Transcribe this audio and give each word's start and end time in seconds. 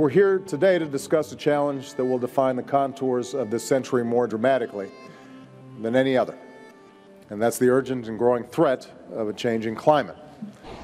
We're 0.00 0.08
here 0.08 0.38
today 0.38 0.78
to 0.78 0.86
discuss 0.86 1.30
a 1.32 1.36
challenge 1.36 1.92
that 1.94 2.04
will 2.06 2.18
define 2.18 2.56
the 2.56 2.62
contours 2.62 3.34
of 3.34 3.50
this 3.50 3.62
century 3.62 4.02
more 4.02 4.26
dramatically 4.26 4.88
than 5.82 5.94
any 5.94 6.16
other, 6.16 6.38
and 7.28 7.42
that's 7.42 7.58
the 7.58 7.68
urgent 7.68 8.08
and 8.08 8.18
growing 8.18 8.44
threat 8.44 8.90
of 9.12 9.28
a 9.28 9.34
changing 9.34 9.74
climate. 9.74 10.16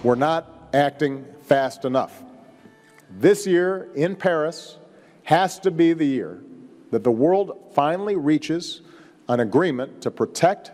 We're 0.02 0.16
not 0.16 0.68
acting 0.74 1.24
fast 1.44 1.86
enough. 1.86 2.22
This 3.08 3.46
year 3.46 3.88
in 3.94 4.16
Paris 4.16 4.76
has 5.22 5.58
to 5.60 5.70
be 5.70 5.94
the 5.94 6.06
year 6.06 6.42
that 6.90 7.02
the 7.02 7.10
world 7.10 7.72
finally 7.74 8.16
reaches 8.16 8.82
an 9.30 9.40
agreement 9.40 10.02
to 10.02 10.10
protect 10.10 10.72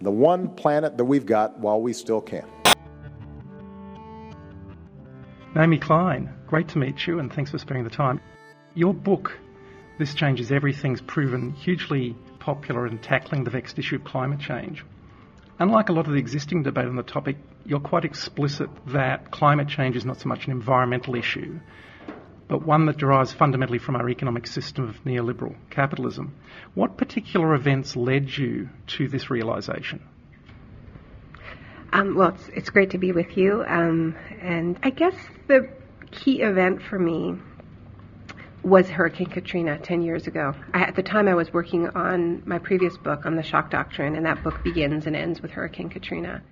the 0.00 0.10
one 0.10 0.48
planet 0.48 0.96
that 0.96 1.04
we've 1.04 1.26
got 1.26 1.58
while 1.58 1.80
we 1.80 1.92
still 1.92 2.20
can. 2.20 2.46
Naomi 5.54 5.78
Klein, 5.78 6.32
great 6.46 6.68
to 6.68 6.78
meet 6.78 7.06
you 7.06 7.18
and 7.18 7.32
thanks 7.32 7.50
for 7.50 7.58
spending 7.58 7.84
the 7.84 7.90
time. 7.90 8.20
Your 8.74 8.92
book, 8.92 9.38
This 9.98 10.14
Changes 10.14 10.52
Everything, 10.52 10.92
Everything's 10.92 11.00
proven 11.00 11.52
hugely 11.52 12.14
popular 12.38 12.86
in 12.86 12.98
tackling 12.98 13.44
the 13.44 13.50
vexed 13.50 13.78
issue 13.78 13.96
of 13.96 14.04
climate 14.04 14.38
change. 14.38 14.84
Unlike 15.58 15.88
a 15.88 15.92
lot 15.92 16.06
of 16.06 16.12
the 16.12 16.18
existing 16.18 16.62
debate 16.62 16.84
on 16.84 16.96
the 16.96 17.02
topic, 17.02 17.36
you're 17.64 17.80
quite 17.80 18.04
explicit 18.04 18.68
that 18.88 19.30
climate 19.30 19.68
change 19.68 19.96
is 19.96 20.04
not 20.04 20.20
so 20.20 20.28
much 20.28 20.44
an 20.44 20.52
environmental 20.52 21.14
issue, 21.14 21.58
but 22.48 22.64
one 22.64 22.86
that 22.86 22.96
derives 22.96 23.32
fundamentally 23.32 23.78
from 23.78 23.96
our 23.96 24.08
economic 24.08 24.46
system 24.46 24.88
of 24.88 24.96
neoliberal 25.04 25.54
capitalism. 25.70 26.34
What 26.74 26.96
particular 26.96 27.54
events 27.54 27.96
led 27.96 28.36
you 28.36 28.68
to 28.88 29.08
this 29.08 29.30
realization? 29.30 30.02
Um, 31.92 32.14
well, 32.14 32.30
it's, 32.30 32.48
it's 32.48 32.70
great 32.70 32.90
to 32.90 32.98
be 32.98 33.12
with 33.12 33.36
you. 33.36 33.64
Um, 33.66 34.16
and 34.40 34.78
I 34.82 34.90
guess 34.90 35.14
the 35.48 35.68
key 36.10 36.42
event 36.42 36.82
for 36.82 36.98
me 36.98 37.36
was 38.62 38.88
Hurricane 38.88 39.28
Katrina 39.28 39.78
10 39.78 40.02
years 40.02 40.26
ago. 40.26 40.52
I, 40.74 40.82
at 40.82 40.96
the 40.96 41.02
time, 41.02 41.28
I 41.28 41.34
was 41.34 41.52
working 41.52 41.88
on 41.88 42.42
my 42.46 42.58
previous 42.58 42.96
book 42.96 43.24
on 43.24 43.36
the 43.36 43.42
shock 43.42 43.70
doctrine, 43.70 44.16
and 44.16 44.26
that 44.26 44.42
book 44.42 44.62
begins 44.64 45.06
and 45.06 45.14
ends 45.14 45.40
with 45.40 45.52
Hurricane 45.52 45.88
Katrina. 45.88 46.42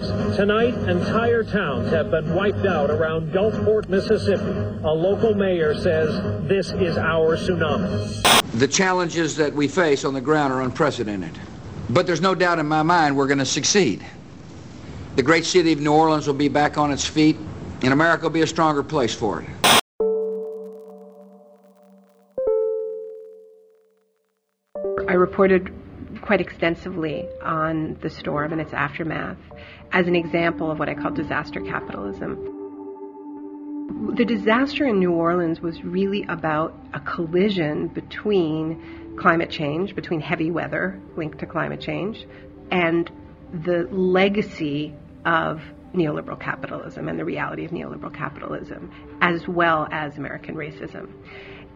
Tonight, 0.00 0.74
entire 0.88 1.42
towns 1.42 1.90
have 1.90 2.10
been 2.10 2.34
wiped 2.34 2.66
out 2.66 2.90
around 2.90 3.32
Gulfport, 3.32 3.88
Mississippi. 3.88 4.42
A 4.84 4.92
local 4.92 5.34
mayor 5.34 5.74
says 5.74 6.46
this 6.46 6.70
is 6.72 6.98
our 6.98 7.36
tsunami. 7.36 8.50
The 8.58 8.68
challenges 8.68 9.36
that 9.36 9.54
we 9.54 9.68
face 9.68 10.04
on 10.04 10.12
the 10.12 10.20
ground 10.20 10.52
are 10.52 10.60
unprecedented. 10.60 11.38
But 11.88 12.06
there's 12.06 12.20
no 12.20 12.34
doubt 12.34 12.58
in 12.58 12.66
my 12.66 12.82
mind 12.82 13.16
we're 13.16 13.26
going 13.26 13.38
to 13.38 13.46
succeed. 13.46 14.04
The 15.14 15.22
great 15.22 15.46
city 15.46 15.72
of 15.72 15.80
New 15.80 15.92
Orleans 15.92 16.26
will 16.26 16.34
be 16.34 16.48
back 16.48 16.76
on 16.76 16.92
its 16.92 17.06
feet, 17.06 17.36
and 17.82 17.92
America 17.92 18.24
will 18.24 18.30
be 18.30 18.42
a 18.42 18.46
stronger 18.46 18.82
place 18.82 19.14
for 19.14 19.40
it. 19.40 19.48
I 25.08 25.12
reported 25.14 25.72
quite 26.26 26.40
extensively 26.40 27.28
on 27.40 27.96
the 28.02 28.10
storm 28.10 28.52
and 28.52 28.60
its 28.60 28.72
aftermath 28.72 29.38
as 29.92 30.08
an 30.08 30.16
example 30.16 30.70
of 30.70 30.78
what 30.78 30.88
I 30.88 30.94
call 30.94 31.12
disaster 31.12 31.60
capitalism. 31.60 32.52
The 34.16 34.24
disaster 34.24 34.86
in 34.86 34.98
New 34.98 35.12
Orleans 35.12 35.60
was 35.60 35.82
really 35.84 36.24
about 36.28 36.74
a 36.92 36.98
collision 37.00 37.86
between 37.86 39.16
climate 39.16 39.50
change, 39.50 39.94
between 39.94 40.20
heavy 40.20 40.50
weather 40.50 41.00
linked 41.16 41.38
to 41.38 41.46
climate 41.46 41.80
change, 41.80 42.26
and 42.72 43.08
the 43.52 43.88
legacy 43.92 44.92
of 45.24 45.62
neoliberal 45.94 46.38
capitalism 46.38 47.08
and 47.08 47.18
the 47.18 47.24
reality 47.24 47.64
of 47.64 47.70
neoliberal 47.70 48.12
capitalism, 48.12 48.90
as 49.20 49.46
well 49.46 49.86
as 49.92 50.18
American 50.18 50.56
racism. 50.56 51.08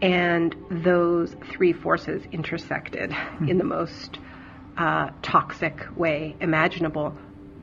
And 0.02 0.56
those 0.70 1.36
three 1.52 1.72
forces 1.72 2.22
intersected 2.32 3.14
in 3.46 3.56
the 3.58 3.64
hmm. 3.64 3.68
most 3.68 4.18
uh, 4.80 5.10
toxic 5.20 5.86
way 5.94 6.34
imaginable, 6.40 7.14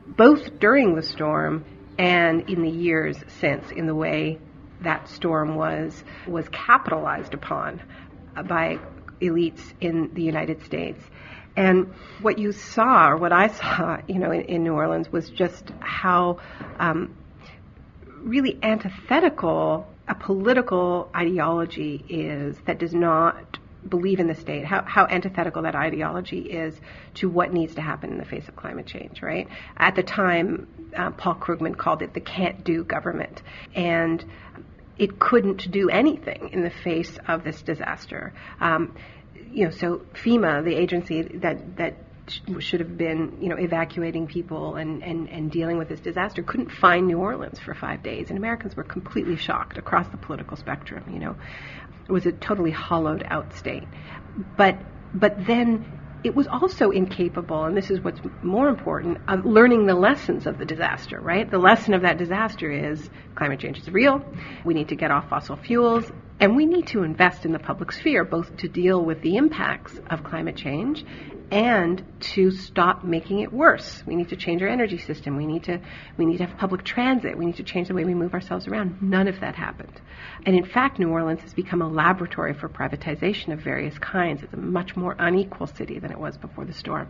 both 0.06 0.60
during 0.60 0.94
the 0.94 1.02
storm 1.02 1.64
and 1.98 2.48
in 2.48 2.62
the 2.62 2.70
years 2.70 3.16
since, 3.40 3.72
in 3.72 3.86
the 3.86 3.94
way 3.94 4.38
that 4.82 5.08
storm 5.08 5.56
was 5.56 6.04
was 6.28 6.48
capitalized 6.50 7.34
upon 7.34 7.82
by 8.46 8.78
elites 9.20 9.60
in 9.80 10.14
the 10.14 10.22
United 10.22 10.64
States. 10.64 11.02
And 11.56 11.92
what 12.22 12.38
you 12.38 12.52
saw, 12.52 13.10
or 13.10 13.16
what 13.16 13.32
I 13.32 13.48
saw, 13.60 13.98
you 14.06 14.20
know, 14.20 14.30
in, 14.30 14.42
in 14.42 14.62
New 14.62 14.74
Orleans, 14.74 15.10
was 15.10 15.28
just 15.28 15.72
how 15.80 16.38
um, 16.78 17.16
really 18.22 18.56
antithetical 18.62 19.88
a 20.06 20.14
political 20.14 21.10
ideology 21.16 22.04
is 22.08 22.56
that 22.66 22.78
does 22.78 22.94
not 22.94 23.57
believe 23.86 24.20
in 24.20 24.26
the 24.26 24.34
state, 24.34 24.64
how, 24.64 24.82
how 24.86 25.06
antithetical 25.06 25.62
that 25.62 25.74
ideology 25.74 26.40
is 26.40 26.74
to 27.14 27.28
what 27.28 27.52
needs 27.52 27.74
to 27.76 27.80
happen 27.80 28.10
in 28.10 28.18
the 28.18 28.24
face 28.24 28.48
of 28.48 28.56
climate 28.56 28.86
change, 28.86 29.22
right? 29.22 29.48
At 29.76 29.94
the 29.94 30.02
time, 30.02 30.66
uh, 30.96 31.10
Paul 31.10 31.36
Krugman 31.36 31.76
called 31.76 32.02
it 32.02 32.14
the 32.14 32.20
can't 32.20 32.64
do 32.64 32.84
government. 32.84 33.42
And 33.74 34.24
it 34.98 35.18
couldn't 35.18 35.70
do 35.70 35.88
anything 35.88 36.50
in 36.52 36.62
the 36.62 36.70
face 36.70 37.18
of 37.28 37.44
this 37.44 37.62
disaster. 37.62 38.32
Um, 38.60 38.96
you 39.50 39.64
know, 39.64 39.70
so 39.70 40.02
FEMA, 40.14 40.64
the 40.64 40.74
agency 40.74 41.22
that, 41.22 41.76
that 41.76 41.94
should 42.58 42.80
have 42.80 42.96
been, 42.96 43.38
you 43.40 43.48
know, 43.48 43.56
evacuating 43.56 44.26
people 44.26 44.76
and, 44.76 45.02
and, 45.02 45.28
and 45.28 45.50
dealing 45.50 45.78
with 45.78 45.88
this 45.88 46.00
disaster, 46.00 46.42
couldn't 46.42 46.70
find 46.70 47.06
New 47.06 47.18
Orleans 47.18 47.58
for 47.58 47.74
five 47.74 48.02
days. 48.02 48.30
And 48.30 48.38
Americans 48.38 48.76
were 48.76 48.84
completely 48.84 49.36
shocked 49.36 49.78
across 49.78 50.08
the 50.08 50.16
political 50.16 50.56
spectrum, 50.56 51.04
you 51.12 51.18
know. 51.18 51.36
It 52.08 52.12
was 52.12 52.26
a 52.26 52.32
totally 52.32 52.70
hollowed 52.70 53.24
out 53.28 53.52
state. 53.54 53.84
But, 54.56 54.78
but 55.12 55.46
then 55.46 55.84
it 56.24 56.34
was 56.34 56.46
also 56.48 56.90
incapable, 56.90 57.64
and 57.64 57.76
this 57.76 57.90
is 57.90 58.00
what's 58.00 58.20
more 58.42 58.68
important, 58.68 59.18
of 59.28 59.44
learning 59.44 59.86
the 59.86 59.94
lessons 59.94 60.46
of 60.46 60.58
the 60.58 60.64
disaster, 60.64 61.20
right? 61.20 61.48
The 61.48 61.58
lesson 61.58 61.94
of 61.94 62.02
that 62.02 62.18
disaster 62.18 62.70
is 62.70 63.08
climate 63.36 63.60
change 63.60 63.78
is 63.78 63.88
real, 63.88 64.24
we 64.64 64.74
need 64.74 64.88
to 64.88 64.96
get 64.96 65.10
off 65.10 65.28
fossil 65.28 65.56
fuels, 65.56 66.10
and 66.40 66.56
we 66.56 66.66
need 66.66 66.86
to 66.88 67.02
invest 67.02 67.44
in 67.44 67.52
the 67.52 67.58
public 67.58 67.92
sphere, 67.92 68.24
both 68.24 68.56
to 68.58 68.68
deal 68.68 69.04
with 69.04 69.22
the 69.22 69.36
impacts 69.36 69.98
of 70.08 70.22
climate 70.22 70.56
change 70.56 71.04
and 71.50 72.04
to 72.20 72.50
stop 72.50 73.04
making 73.04 73.40
it 73.40 73.52
worse. 73.52 74.02
We 74.06 74.16
need 74.16 74.28
to 74.28 74.36
change 74.36 74.62
our 74.62 74.68
energy 74.68 74.98
system. 74.98 75.36
We 75.36 75.46
need 75.46 75.64
to 75.64 75.80
we 76.16 76.26
need 76.26 76.38
to 76.38 76.46
have 76.46 76.58
public 76.58 76.84
transit. 76.84 77.36
We 77.38 77.46
need 77.46 77.56
to 77.56 77.62
change 77.62 77.88
the 77.88 77.94
way 77.94 78.04
we 78.04 78.14
move 78.14 78.34
ourselves 78.34 78.68
around. 78.68 79.02
None 79.02 79.28
of 79.28 79.40
that 79.40 79.54
happened. 79.54 80.00
And 80.44 80.54
in 80.54 80.66
fact, 80.66 80.98
New 80.98 81.08
Orleans 81.08 81.40
has 81.40 81.54
become 81.54 81.80
a 81.80 81.88
laboratory 81.88 82.52
for 82.52 82.68
privatization 82.68 83.52
of 83.52 83.60
various 83.60 83.98
kinds. 83.98 84.42
It's 84.42 84.52
a 84.52 84.58
much 84.58 84.94
more 84.94 85.16
unequal 85.18 85.68
city 85.68 85.98
than 85.98 86.12
it 86.12 86.18
was 86.18 86.36
before 86.36 86.66
the 86.66 86.74
storm. 86.74 87.08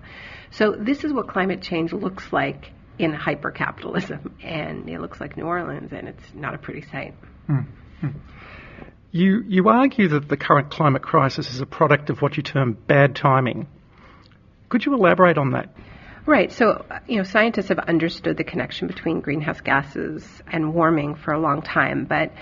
So 0.50 0.72
this 0.78 1.04
is 1.04 1.12
what 1.12 1.28
climate 1.28 1.60
change 1.60 1.92
looks 1.92 2.32
like 2.32 2.70
in 2.98 3.12
hypercapitalism, 3.12 4.32
and 4.42 4.88
it 4.88 5.00
looks 5.00 5.20
like 5.20 5.36
New 5.36 5.44
Orleans, 5.44 5.92
and 5.92 6.08
it's 6.08 6.34
not 6.34 6.54
a 6.54 6.58
pretty 6.58 6.82
sight. 6.82 7.14
Mm-hmm. 7.48 8.08
You 9.10 9.42
you 9.46 9.68
argue 9.68 10.08
that 10.08 10.28
the 10.28 10.36
current 10.36 10.70
climate 10.70 11.02
crisis 11.02 11.52
is 11.52 11.60
a 11.60 11.66
product 11.66 12.10
of 12.10 12.20
what 12.20 12.36
you 12.36 12.42
term 12.42 12.76
bad 12.86 13.16
timing 13.16 13.66
could 14.68 14.84
you 14.84 14.94
elaborate 14.94 15.38
on 15.38 15.52
that? 15.52 15.70
Right. 16.26 16.52
So, 16.52 16.84
you 17.06 17.16
know, 17.16 17.22
scientists 17.22 17.68
have 17.68 17.78
understood 17.78 18.36
the 18.36 18.44
connection 18.44 18.86
between 18.86 19.20
greenhouse 19.20 19.60
gases 19.60 20.26
and 20.46 20.74
warming 20.74 21.14
for 21.14 21.32
a 21.32 21.40
long 21.40 21.62
time, 21.62 22.04
but 22.04 22.32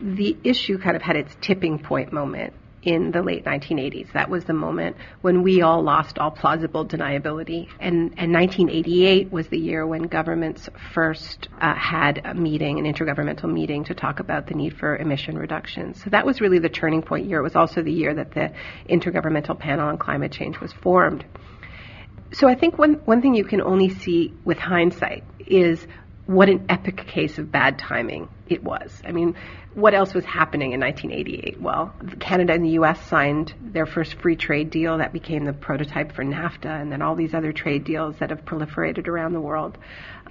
the 0.00 0.36
issue 0.44 0.78
kind 0.78 0.96
of 0.96 1.02
had 1.02 1.16
its 1.16 1.36
tipping 1.40 1.78
point 1.80 2.12
moment 2.12 2.54
in 2.82 3.12
the 3.12 3.22
late 3.22 3.44
1980s. 3.44 4.12
That 4.12 4.28
was 4.28 4.44
the 4.44 4.52
moment 4.52 4.96
when 5.20 5.42
we 5.42 5.62
all 5.62 5.82
lost 5.82 6.18
all 6.18 6.30
plausible 6.30 6.84
deniability. 6.84 7.68
And, 7.78 8.14
and 8.16 8.32
1988 8.32 9.30
was 9.30 9.48
the 9.48 9.58
year 9.58 9.86
when 9.86 10.02
governments 10.02 10.68
first 10.92 11.48
uh, 11.60 11.74
had 11.74 12.20
a 12.24 12.34
meeting, 12.34 12.84
an 12.84 12.92
intergovernmental 12.92 13.52
meeting, 13.52 13.84
to 13.84 13.94
talk 13.94 14.20
about 14.20 14.46
the 14.46 14.54
need 14.54 14.76
for 14.76 14.96
emission 14.96 15.38
reductions. 15.38 16.02
So 16.02 16.10
that 16.10 16.26
was 16.26 16.40
really 16.40 16.58
the 16.58 16.68
turning 16.68 17.02
point 17.02 17.26
year. 17.26 17.38
It 17.38 17.44
was 17.44 17.56
also 17.56 17.82
the 17.82 17.92
year 17.92 18.14
that 18.14 18.32
the 18.32 18.52
Intergovernmental 18.88 19.58
Panel 19.58 19.88
on 19.88 19.98
Climate 19.98 20.32
Change 20.32 20.60
was 20.60 20.72
formed. 20.72 21.24
So 22.32 22.48
I 22.48 22.54
think 22.54 22.78
one, 22.78 22.94
one 23.04 23.20
thing 23.20 23.34
you 23.34 23.44
can 23.44 23.60
only 23.60 23.90
see 23.90 24.32
with 24.44 24.58
hindsight 24.58 25.22
is 25.38 25.86
what 26.32 26.48
an 26.48 26.66
epic 26.68 27.06
case 27.06 27.38
of 27.38 27.52
bad 27.52 27.78
timing 27.78 28.28
it 28.48 28.62
was. 28.62 29.02
I 29.04 29.12
mean, 29.12 29.34
what 29.74 29.94
else 29.94 30.14
was 30.14 30.24
happening 30.24 30.72
in 30.72 30.80
1988? 30.80 31.60
Well, 31.60 31.94
Canada 32.20 32.52
and 32.54 32.64
the 32.64 32.70
U.S. 32.70 33.00
signed 33.06 33.54
their 33.60 33.86
first 33.86 34.14
free 34.14 34.36
trade 34.36 34.70
deal 34.70 34.98
that 34.98 35.12
became 35.12 35.44
the 35.44 35.52
prototype 35.52 36.12
for 36.12 36.24
NAFTA, 36.24 36.80
and 36.80 36.90
then 36.90 37.02
all 37.02 37.14
these 37.14 37.34
other 37.34 37.52
trade 37.52 37.84
deals 37.84 38.16
that 38.18 38.30
have 38.30 38.44
proliferated 38.44 39.08
around 39.08 39.32
the 39.32 39.40
world. 39.40 39.78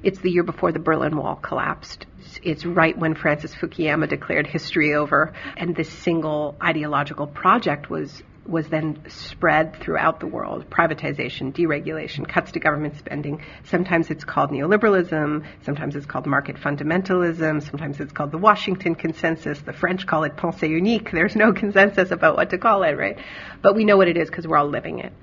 It's 0.04 0.20
the 0.20 0.32
year 0.32 0.44
before 0.44 0.72
the 0.72 0.80
Berlin 0.80 1.16
Wall 1.16 1.36
collapsed. 1.36 2.06
It's 2.42 2.66
right 2.66 2.98
when 2.98 3.14
Francis 3.14 3.54
Fukuyama 3.54 4.10
declared 4.10 4.48
history 4.48 4.96
over, 4.96 5.34
and 5.58 5.76
this 5.76 5.90
single 5.90 6.56
ideological 6.62 7.28
project 7.28 7.90
was 7.90 8.24
was 8.46 8.68
then 8.70 9.02
spread 9.08 9.76
throughout 9.82 10.20
the 10.20 10.28
world 10.28 10.70
privatization, 10.70 11.54
deregulation, 11.54 12.28
cuts 12.28 12.52
to 12.52 12.60
government 12.60 12.98
spending. 12.98 13.42
Sometimes 13.66 14.10
it's 14.10 14.24
called 14.24 14.50
neoliberalism, 14.50 15.46
sometimes 15.64 15.96
it's 15.96 16.06
called 16.06 16.26
market 16.26 16.56
fundamentalism, 16.56 17.62
sometimes 17.62 18.00
it's 18.00 18.12
called 18.12 18.32
the 18.32 18.38
Washington 18.38 18.96
consensus. 18.96 19.60
The 19.62 19.74
French 19.74 20.08
call 20.08 20.24
it 20.24 20.36
pensée 20.36 20.70
unique. 20.70 21.12
There's 21.12 21.36
no 21.36 21.54
consensus 21.64 22.12
about 22.12 22.36
what 22.36 22.50
to 22.50 22.58
call 22.58 22.84
it, 22.84 22.98
right? 22.98 23.18
But 23.62 23.76
we 23.76 23.86
know 23.86 23.98
what 23.98 24.08
it 24.08 24.18
is 24.18 24.30
because 24.30 24.48
we're 24.48 24.58
all 24.58 24.70
living 24.70 25.00
it. 25.00 25.14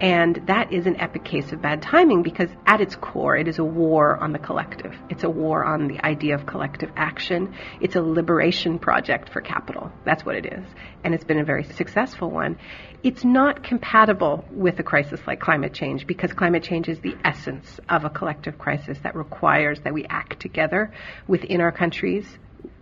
And 0.00 0.42
that 0.46 0.72
is 0.72 0.86
an 0.86 1.00
epic 1.00 1.24
case 1.24 1.52
of 1.52 1.62
bad 1.62 1.80
timing 1.80 2.22
because 2.22 2.50
at 2.66 2.82
its 2.82 2.94
core, 2.96 3.34
it 3.36 3.48
is 3.48 3.58
a 3.58 3.64
war 3.64 4.16
on 4.18 4.32
the 4.32 4.38
collective. 4.38 4.94
It's 5.08 5.24
a 5.24 5.30
war 5.30 5.64
on 5.64 5.88
the 5.88 6.04
idea 6.04 6.34
of 6.34 6.44
collective 6.44 6.90
action. 6.96 7.54
It's 7.80 7.96
a 7.96 8.02
liberation 8.02 8.78
project 8.78 9.30
for 9.30 9.40
capital. 9.40 9.90
That's 10.04 10.24
what 10.24 10.36
it 10.36 10.44
is. 10.46 10.64
And 11.02 11.14
it's 11.14 11.24
been 11.24 11.38
a 11.38 11.44
very 11.44 11.64
successful 11.64 12.30
one. 12.30 12.58
It's 13.02 13.24
not 13.24 13.62
compatible 13.62 14.44
with 14.50 14.78
a 14.80 14.82
crisis 14.82 15.20
like 15.26 15.40
climate 15.40 15.72
change 15.72 16.06
because 16.06 16.32
climate 16.32 16.62
change 16.62 16.88
is 16.88 17.00
the 17.00 17.16
essence 17.24 17.80
of 17.88 18.04
a 18.04 18.10
collective 18.10 18.58
crisis 18.58 18.98
that 19.02 19.16
requires 19.16 19.80
that 19.80 19.94
we 19.94 20.04
act 20.04 20.40
together 20.40 20.92
within 21.26 21.60
our 21.60 21.72
countries, 21.72 22.26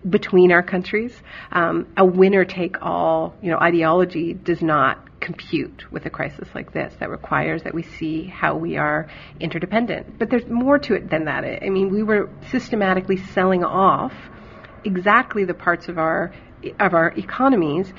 between 0.09 0.53
our 0.53 0.63
countries. 0.63 1.15
Um, 1.51 1.87
a 1.97 2.05
winner 2.05 2.45
take 2.45 2.83
all, 2.83 3.35
you 3.43 3.51
know, 3.51 3.59
ideology 3.59 4.35
does 4.35 4.63
not 4.63 5.21
compute 5.21 5.91
with 5.91 6.05
a 6.05 6.11
crisis 6.11 6.49
like 6.55 6.73
this 6.73 6.95
that 7.01 7.09
requires 7.09 7.63
that 7.63 7.73
we 7.73 7.83
see 7.83 8.25
how 8.25 8.57
we 8.57 8.77
are 8.77 9.09
interdependent. 9.41 10.19
But 10.19 10.29
there's 10.29 10.47
more 10.47 10.79
to 10.81 10.95
it 10.95 11.09
than 11.09 11.25
that. 11.25 11.45
I 11.45 11.71
mean, 11.71 11.91
we 11.91 12.03
were 12.03 12.29
systematically 12.51 13.17
selling 13.17 13.65
off 13.65 14.13
exactly 14.85 15.45
the 15.45 15.55
parts 15.55 15.89
of 15.89 15.99
our 15.99 16.33
of 16.81 16.95
our 16.95 17.09
economies 17.09 17.93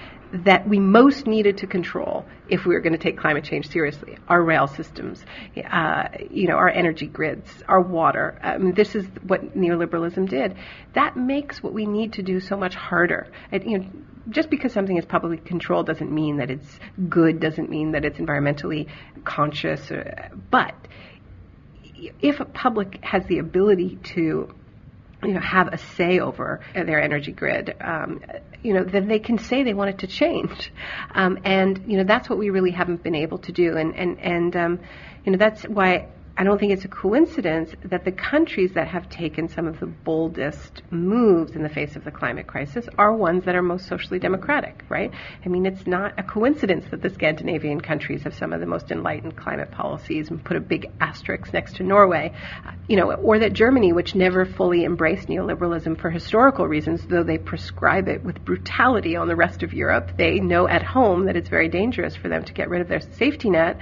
that 0.43 0.67
we 0.67 0.79
most 0.79 1.27
needed 1.27 1.57
to 1.59 1.67
control 1.67 2.25
if 2.49 2.65
we 2.65 2.73
were 2.73 2.81
going 2.81 2.93
to 2.93 2.99
take 2.99 3.17
climate 3.17 3.43
change 3.43 3.69
seriously. 3.69 4.17
Our 4.27 4.43
rail 4.43 4.67
systems, 4.67 5.23
uh, 5.71 6.09
you 6.29 6.47
know, 6.47 6.55
our 6.55 6.69
energy 6.69 7.07
grids, 7.07 7.49
our 7.67 7.81
water. 7.81 8.39
Mean, 8.59 8.73
this 8.73 8.95
is 8.95 9.05
what 9.25 9.57
neoliberalism 9.57 10.29
did. 10.29 10.55
That 10.93 11.15
makes 11.15 11.63
what 11.63 11.73
we 11.73 11.85
need 11.85 12.13
to 12.13 12.23
do 12.23 12.39
so 12.39 12.57
much 12.57 12.75
harder. 12.75 13.27
You 13.51 13.79
know, 13.79 13.85
just 14.29 14.49
because 14.49 14.73
something 14.73 14.97
is 14.97 15.05
publicly 15.05 15.37
controlled 15.37 15.87
doesn't 15.87 16.11
mean 16.11 16.37
that 16.37 16.49
it's 16.49 16.79
good, 17.09 17.39
doesn't 17.39 17.69
mean 17.69 17.91
that 17.91 18.05
it's 18.05 18.19
environmentally 18.19 18.89
conscious. 19.23 19.91
Or, 19.91 20.29
but 20.51 20.75
if 22.21 22.39
a 22.39 22.45
public 22.45 22.99
has 23.03 23.25
the 23.27 23.39
ability 23.39 23.99
to 24.15 24.53
you 25.25 25.33
know, 25.33 25.39
have 25.39 25.67
a 25.73 25.77
say 25.77 26.19
over 26.19 26.61
their 26.73 27.01
energy 27.01 27.31
grid, 27.31 27.75
um, 27.81 28.21
you 28.63 28.73
know, 28.73 28.83
then 28.83 29.07
they 29.07 29.19
can 29.19 29.37
say 29.37 29.63
they 29.63 29.73
want 29.73 29.89
it 29.89 29.99
to 29.99 30.07
change. 30.07 30.71
Um, 31.13 31.39
and, 31.43 31.83
you 31.87 31.97
know, 31.97 32.03
that's 32.03 32.29
what 32.29 32.39
we 32.39 32.49
really 32.49 32.71
haven't 32.71 33.03
been 33.03 33.15
able 33.15 33.37
to 33.39 33.51
do. 33.51 33.77
And, 33.77 33.95
and, 33.95 34.19
and 34.19 34.55
um, 34.55 34.79
you 35.23 35.31
know, 35.31 35.37
that's 35.37 35.63
why 35.63 36.07
I 36.37 36.43
don't 36.43 36.59
think 36.59 36.73
it's 36.73 36.83
a 36.83 36.89
coincidence 36.89 37.73
that 37.85 38.03
the 38.03 38.11
countries 38.11 38.73
that 38.73 38.89
have 38.89 39.09
taken 39.09 39.47
some 39.47 39.67
of 39.67 39.79
the 39.79 39.85
boldest 39.85 40.81
moves 40.91 41.55
in 41.55 41.63
the 41.63 41.69
face 41.69 41.95
of 41.95 42.03
the 42.03 42.11
climate 42.11 42.45
crisis 42.45 42.89
are 42.97 43.13
ones 43.13 43.45
that 43.45 43.55
are 43.55 43.61
most 43.61 43.87
socially 43.87 44.19
democratic, 44.19 44.83
right? 44.89 45.11
I 45.45 45.47
mean, 45.47 45.65
it's 45.65 45.87
not 45.87 46.13
a 46.17 46.23
coincidence 46.23 46.87
that 46.91 47.01
the 47.01 47.09
Scandinavian 47.09 47.79
countries 47.79 48.23
have 48.23 48.33
some 48.33 48.51
of 48.51 48.59
the 48.59 48.65
most 48.65 48.91
enlightened 48.91 49.37
climate 49.37 49.71
policies 49.71 50.29
and 50.29 50.43
put 50.43 50.57
a 50.57 50.59
big 50.59 50.91
asterisk 50.99 51.53
next 51.53 51.77
to 51.77 51.83
Norway, 51.83 52.33
uh, 52.65 52.71
you 52.89 52.97
know, 52.97 53.13
or 53.13 53.39
that 53.39 53.53
Germany, 53.53 53.93
which 53.93 54.13
never 54.13 54.43
fully 54.43 54.83
embraced 54.83 55.29
neoliberalism 55.29 55.97
for 55.97 56.09
historical 56.09 56.67
reasons, 56.67 57.05
though 57.05 57.23
they 57.23 57.37
prescribe 57.37 58.09
it 58.09 58.25
with 58.25 58.43
brutality 58.43 59.15
on 59.15 59.29
the 59.29 59.37
rest 59.37 59.63
of 59.63 59.73
Europe, 59.73 60.11
they 60.17 60.41
know 60.41 60.67
at 60.67 60.83
home 60.83 61.27
that 61.27 61.37
it's 61.37 61.47
very 61.47 61.69
dangerous 61.69 62.13
for 62.13 62.27
them 62.27 62.43
to 62.43 62.51
get 62.51 62.67
rid 62.67 62.81
of 62.81 62.89
their 62.89 62.99
safety 62.99 63.49
net 63.49 63.79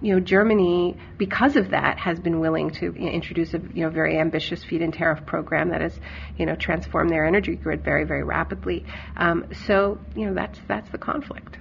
you 0.00 0.14
know, 0.14 0.20
Germany, 0.20 0.96
because 1.16 1.56
of 1.56 1.70
that, 1.70 1.98
has 1.98 2.18
been 2.20 2.40
willing 2.40 2.70
to 2.70 2.94
introduce 2.94 3.54
a 3.54 3.58
you 3.74 3.84
know 3.84 3.90
very 3.90 4.18
ambitious 4.18 4.64
feed-in 4.64 4.92
tariff 4.92 5.24
program 5.26 5.70
that 5.70 5.80
has 5.80 5.98
you 6.36 6.46
know 6.46 6.54
transformed 6.54 7.10
their 7.10 7.24
energy 7.24 7.56
grid 7.56 7.84
very 7.84 8.04
very 8.04 8.22
rapidly. 8.22 8.84
Um, 9.16 9.46
so 9.66 9.98
you 10.14 10.26
know 10.26 10.34
that's 10.34 10.58
that's 10.68 10.90
the 10.90 10.98
conflict. 10.98 11.58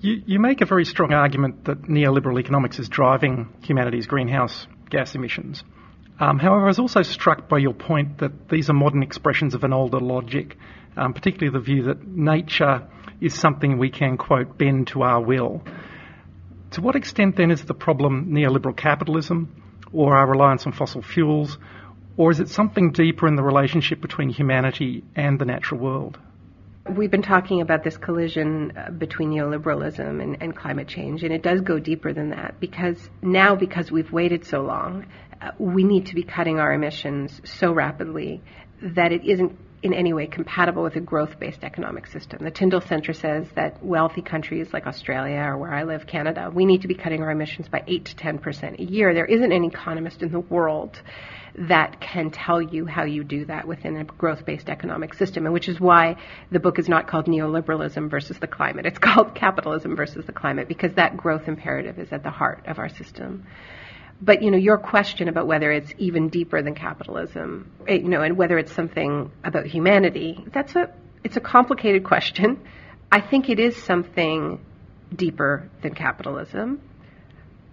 You, 0.00 0.22
you 0.26 0.38
make 0.38 0.60
a 0.60 0.66
very 0.66 0.84
strong 0.84 1.14
argument 1.14 1.64
that 1.64 1.82
neoliberal 1.84 2.38
economics 2.38 2.78
is 2.78 2.90
driving 2.90 3.48
humanity's 3.62 4.06
greenhouse 4.06 4.66
gas 4.90 5.14
emissions. 5.14 5.64
Um, 6.20 6.38
however, 6.38 6.64
I 6.64 6.68
was 6.68 6.78
also 6.78 7.02
struck 7.02 7.48
by 7.48 7.58
your 7.58 7.74
point 7.74 8.18
that 8.18 8.48
these 8.48 8.70
are 8.70 8.74
modern 8.74 9.02
expressions 9.02 9.54
of 9.54 9.64
an 9.64 9.72
older 9.72 9.98
logic, 9.98 10.56
um, 10.96 11.12
particularly 11.12 11.52
the 11.52 11.64
view 11.64 11.84
that 11.84 12.06
nature 12.06 12.86
is 13.20 13.34
something 13.34 13.78
we 13.78 13.90
can, 13.90 14.16
quote, 14.16 14.56
bend 14.56 14.88
to 14.88 15.02
our 15.02 15.20
will. 15.20 15.62
To 16.74 16.80
what 16.80 16.96
extent 16.96 17.36
then 17.36 17.52
is 17.52 17.64
the 17.64 17.72
problem 17.72 18.32
neoliberal 18.32 18.76
capitalism 18.76 19.62
or 19.92 20.16
our 20.16 20.28
reliance 20.28 20.66
on 20.66 20.72
fossil 20.72 21.02
fuels, 21.02 21.56
or 22.16 22.32
is 22.32 22.40
it 22.40 22.48
something 22.48 22.90
deeper 22.90 23.28
in 23.28 23.36
the 23.36 23.44
relationship 23.44 24.00
between 24.00 24.28
humanity 24.28 25.04
and 25.14 25.38
the 25.38 25.44
natural 25.44 25.80
world? 25.80 26.18
We've 26.90 27.12
been 27.12 27.22
talking 27.22 27.60
about 27.60 27.84
this 27.84 27.96
collision 27.96 28.76
uh, 28.76 28.90
between 28.90 29.30
neoliberalism 29.30 30.20
and, 30.20 30.42
and, 30.42 30.56
climate 30.56 30.88
change, 30.88 31.22
and 31.22 31.32
it 31.32 31.44
does 31.44 31.60
go 31.60 31.78
deeper 31.78 32.12
than 32.12 32.30
that 32.30 32.58
because 32.58 33.08
now, 33.22 33.54
because 33.54 33.92
we've 33.92 34.10
waited 34.10 34.44
so 34.44 34.62
long, 34.62 35.06
uh, 35.40 35.52
we 35.58 35.84
need 35.84 36.06
to 36.06 36.16
be 36.16 36.24
cutting 36.24 36.58
our 36.58 36.72
emissions 36.72 37.40
so 37.44 37.72
rapidly 37.72 38.42
that 38.82 39.12
it 39.12 39.24
isn't 39.24 39.56
in 39.84 39.92
any 39.92 40.14
way 40.14 40.26
compatible 40.26 40.82
with 40.82 40.96
a 40.96 41.00
growth 41.00 41.38
based 41.38 41.62
economic 41.62 42.06
system. 42.06 42.42
The 42.42 42.50
Tyndall 42.50 42.80
Center 42.80 43.12
says 43.12 43.46
that 43.54 43.84
wealthy 43.84 44.22
countries 44.22 44.72
like 44.72 44.86
Australia 44.86 45.40
or 45.40 45.58
where 45.58 45.74
I 45.74 45.84
live, 45.84 46.06
Canada, 46.06 46.50
we 46.52 46.64
need 46.64 46.80
to 46.82 46.88
be 46.88 46.94
cutting 46.94 47.22
our 47.22 47.30
emissions 47.30 47.68
by 47.68 47.84
8 47.86 48.06
to 48.06 48.16
10% 48.16 48.78
a 48.80 48.82
year. 48.82 49.12
There 49.12 49.26
isn't 49.26 49.52
an 49.52 49.62
economist 49.62 50.22
in 50.22 50.32
the 50.32 50.40
world 50.40 50.98
that 51.68 52.00
can 52.00 52.30
tell 52.30 52.62
you 52.62 52.86
how 52.86 53.04
you 53.04 53.24
do 53.24 53.44
that 53.44 53.68
within 53.68 53.98
a 53.98 54.04
growth 54.04 54.46
based 54.46 54.70
economic 54.70 55.12
system, 55.12 55.44
and 55.44 55.52
which 55.52 55.68
is 55.68 55.78
why 55.78 56.16
the 56.50 56.58
book 56.58 56.78
is 56.78 56.88
not 56.88 57.06
called 57.06 57.26
Neoliberalism 57.26 58.10
versus 58.10 58.38
the 58.38 58.46
Climate. 58.46 58.86
It's 58.86 58.98
called 59.10 59.34
Capitalism 59.34 59.96
versus 59.96 60.24
the 60.24 60.32
Climate 60.32 60.66
because 60.66 60.94
that 60.94 61.18
growth 61.18 61.46
imperative 61.46 61.98
is 61.98 62.08
at 62.10 62.22
the 62.22 62.30
heart 62.30 62.64
of 62.66 62.78
our 62.78 62.88
system. 62.88 63.44
But 64.20 64.42
you 64.42 64.50
know, 64.50 64.56
your 64.56 64.78
question 64.78 65.28
about 65.28 65.46
whether 65.46 65.70
it's 65.70 65.92
even 65.98 66.28
deeper 66.28 66.62
than 66.62 66.74
capitalism, 66.74 67.70
you 67.88 68.08
know, 68.08 68.22
and 68.22 68.36
whether 68.36 68.58
it's 68.58 68.72
something 68.72 69.30
about 69.42 69.66
humanity, 69.66 70.44
that's 70.52 70.74
a 70.76 70.90
it's 71.22 71.36
a 71.36 71.40
complicated 71.40 72.04
question. 72.12 72.60
I 73.10 73.20
think 73.20 73.48
it 73.48 73.58
is 73.58 73.76
something 73.76 74.64
deeper 75.14 75.68
than 75.82 75.94
capitalism. 75.94 76.80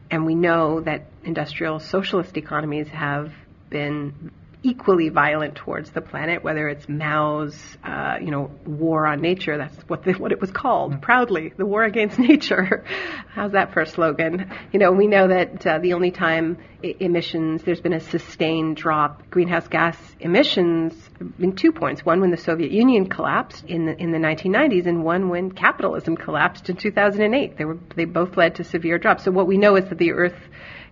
And 0.09 0.25
we 0.25 0.35
know 0.35 0.81
that 0.81 1.05
industrial 1.23 1.79
socialist 1.79 2.35
economies 2.35 2.89
have 2.89 3.31
been 3.69 4.31
equally 4.63 5.09
violent 5.09 5.55
towards 5.55 5.89
the 5.89 6.01
planet, 6.01 6.43
whether 6.43 6.67
it's 6.67 6.87
Mao's, 6.87 7.77
uh, 7.83 8.17
you 8.21 8.29
know, 8.29 8.51
war 8.65 9.07
on 9.07 9.19
nature. 9.19 9.57
That's 9.57 9.75
what 9.87 10.03
the, 10.03 10.13
what 10.13 10.31
it 10.31 10.39
was 10.39 10.51
called, 10.51 10.93
mm. 10.93 11.01
proudly, 11.01 11.51
the 11.57 11.65
war 11.65 11.83
against 11.83 12.19
nature. 12.29 12.85
How's 13.33 13.53
that 13.53 13.73
for 13.73 13.81
a 13.81 13.87
slogan? 13.87 14.51
You 14.71 14.79
know, 14.79 14.91
we 14.91 15.07
know 15.07 15.27
that 15.29 15.65
uh, 15.65 15.79
the 15.79 15.93
only 15.93 16.11
time 16.11 16.57
I- 16.83 16.95
emissions 16.99 17.63
there's 17.63 17.81
been 17.81 17.93
a 17.93 17.99
sustained 17.99 18.77
drop 18.77 19.29
greenhouse 19.31 19.67
gas 19.67 19.97
emissions 20.19 20.93
in 21.39 21.55
two 21.55 21.71
points. 21.71 22.05
One 22.05 22.21
when 22.21 22.29
the 22.29 22.37
Soviet 22.37 22.71
Union 22.71 23.09
collapsed 23.09 23.65
in 23.65 23.85
the 23.85 23.99
in 23.99 24.11
the 24.11 24.19
1990s, 24.19 24.85
and 24.85 25.03
one 25.03 25.29
when 25.29 25.51
capitalism 25.51 26.15
collapsed 26.15 26.69
in 26.69 26.75
2008. 26.75 27.57
They 27.57 27.65
were 27.65 27.79
they 27.95 28.05
both 28.05 28.37
led 28.37 28.55
to 28.55 28.63
severe 28.63 28.99
drops. 28.99 29.23
So 29.23 29.31
what 29.31 29.47
we 29.47 29.57
know 29.57 29.75
is 29.75 29.89
that 29.89 29.97
the 29.97 30.11
Earth 30.11 30.37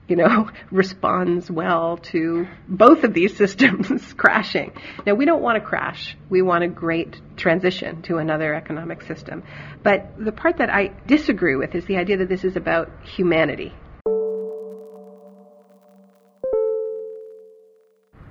you 0.10 0.16
know, 0.16 0.50
responds 0.72 1.50
well 1.50 1.98
to 1.98 2.48
both 2.68 3.04
of 3.04 3.14
these 3.14 3.38
systems 3.44 4.14
crashing. 4.18 4.74
Now, 5.06 5.14
we 5.14 5.26
don't 5.26 5.42
want 5.42 5.62
to 5.62 5.66
crash. 5.66 6.18
We 6.30 6.42
want 6.42 6.64
a 6.64 6.68
great 6.68 7.22
transition 7.38 8.02
to 8.04 8.18
another 8.18 8.54
economic 8.54 9.04
system. 9.04 9.44
But 9.84 10.14
the 10.18 10.32
part 10.32 10.58
that 10.58 10.70
I 10.70 10.92
disagree 11.08 11.56
with 11.56 11.76
is 11.76 11.86
the 11.86 11.98
idea 11.98 12.18
that 12.18 12.30
this 12.30 12.44
is 12.44 12.58
about 12.58 12.92
humanity. 13.06 13.74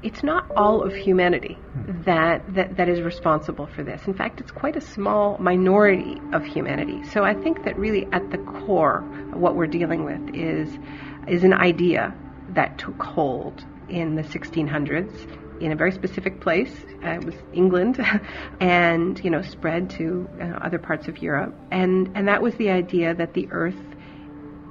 It's 0.03 0.23
not 0.23 0.49
all 0.57 0.83
of 0.83 0.95
humanity 0.95 1.59
that, 2.05 2.55
that, 2.55 2.77
that 2.77 2.89
is 2.89 3.01
responsible 3.01 3.67
for 3.67 3.83
this. 3.83 4.07
In 4.07 4.15
fact, 4.15 4.41
it's 4.41 4.53
quite 4.53 4.77
a 4.77 4.81
small 4.81 5.37
minority 5.39 6.21
of 6.33 6.45
humanity. 6.45 7.03
So 7.05 7.25
I 7.25 7.35
think 7.35 7.65
that 7.65 7.77
really 7.77 8.07
at 8.13 8.31
the 8.31 8.39
core 8.39 8.99
of 9.33 9.41
what 9.41 9.57
we're 9.57 9.67
dealing 9.67 10.05
with 10.05 10.35
is 10.35 10.79
is 11.27 11.45
an 11.45 11.53
idea 11.53 12.15
that 12.51 12.79
took 12.79 13.03
hold 13.03 13.65
in 13.89 14.15
the 14.15 14.23
1600s 14.23 15.13
in 15.61 15.73
a 15.73 15.77
very 15.77 15.93
specific 15.93 16.41
place. 16.41 16.73
Uh, 17.05 17.11
it 17.11 17.25
was 17.25 17.35
England, 17.53 18.01
and 18.61 19.23
you 19.25 19.31
know 19.31 19.43
spread 19.43 19.91
to 19.91 20.29
uh, 20.41 20.45
other 20.65 20.79
parts 20.79 21.09
of 21.09 21.19
Europe. 21.19 21.55
And 21.71 22.11
and 22.15 22.29
that 22.29 22.43
was 22.43 22.55
the 22.55 22.71
idea 22.71 23.15
that 23.15 23.35
the 23.35 23.49
Earth 23.51 23.88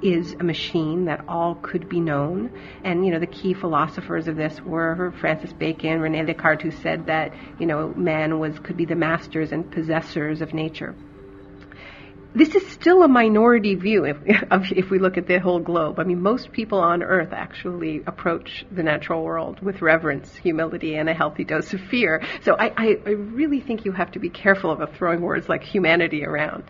is 0.02 0.34
a 0.34 0.44
machine 0.44 1.06
that 1.06 1.24
all 1.28 1.54
could 1.56 1.88
be 1.88 2.00
known. 2.00 2.50
And, 2.84 3.04
you 3.04 3.12
know, 3.12 3.18
the 3.18 3.26
key 3.26 3.54
philosophers 3.54 4.28
of 4.28 4.36
this 4.36 4.60
were 4.60 5.12
Francis 5.20 5.52
Bacon, 5.52 6.00
Rene 6.00 6.24
Descartes, 6.24 6.62
who 6.62 6.70
said 6.70 7.06
that, 7.06 7.32
you 7.58 7.66
know, 7.66 7.92
man 7.94 8.38
was, 8.38 8.58
could 8.58 8.76
be 8.76 8.84
the 8.84 8.94
masters 8.94 9.52
and 9.52 9.70
possessors 9.70 10.40
of 10.40 10.54
nature. 10.54 10.94
This 12.34 12.54
is 12.54 12.66
still 12.68 13.02
a 13.02 13.08
minority 13.08 13.74
view 13.74 14.04
if, 14.04 14.16
if 14.70 14.90
we 14.90 14.98
look 14.98 15.16
at 15.16 15.26
the 15.26 15.38
whole 15.38 15.60
globe. 15.60 15.98
I 15.98 16.04
mean, 16.04 16.22
most 16.22 16.52
people 16.52 16.78
on 16.78 17.02
Earth 17.02 17.32
actually 17.32 18.02
approach 18.06 18.66
the 18.70 18.82
natural 18.82 19.24
world 19.24 19.60
with 19.60 19.80
reverence, 19.80 20.36
humility, 20.36 20.94
and 20.94 21.08
a 21.08 21.14
healthy 21.14 21.44
dose 21.44 21.72
of 21.72 21.80
fear. 21.80 22.22
So 22.42 22.54
I, 22.54 22.72
I, 22.76 22.96
I 23.06 23.10
really 23.10 23.60
think 23.60 23.84
you 23.84 23.92
have 23.92 24.12
to 24.12 24.18
be 24.18 24.28
careful 24.28 24.70
of 24.70 24.94
throwing 24.96 25.22
words 25.22 25.48
like 25.48 25.64
humanity 25.64 26.24
around. 26.24 26.64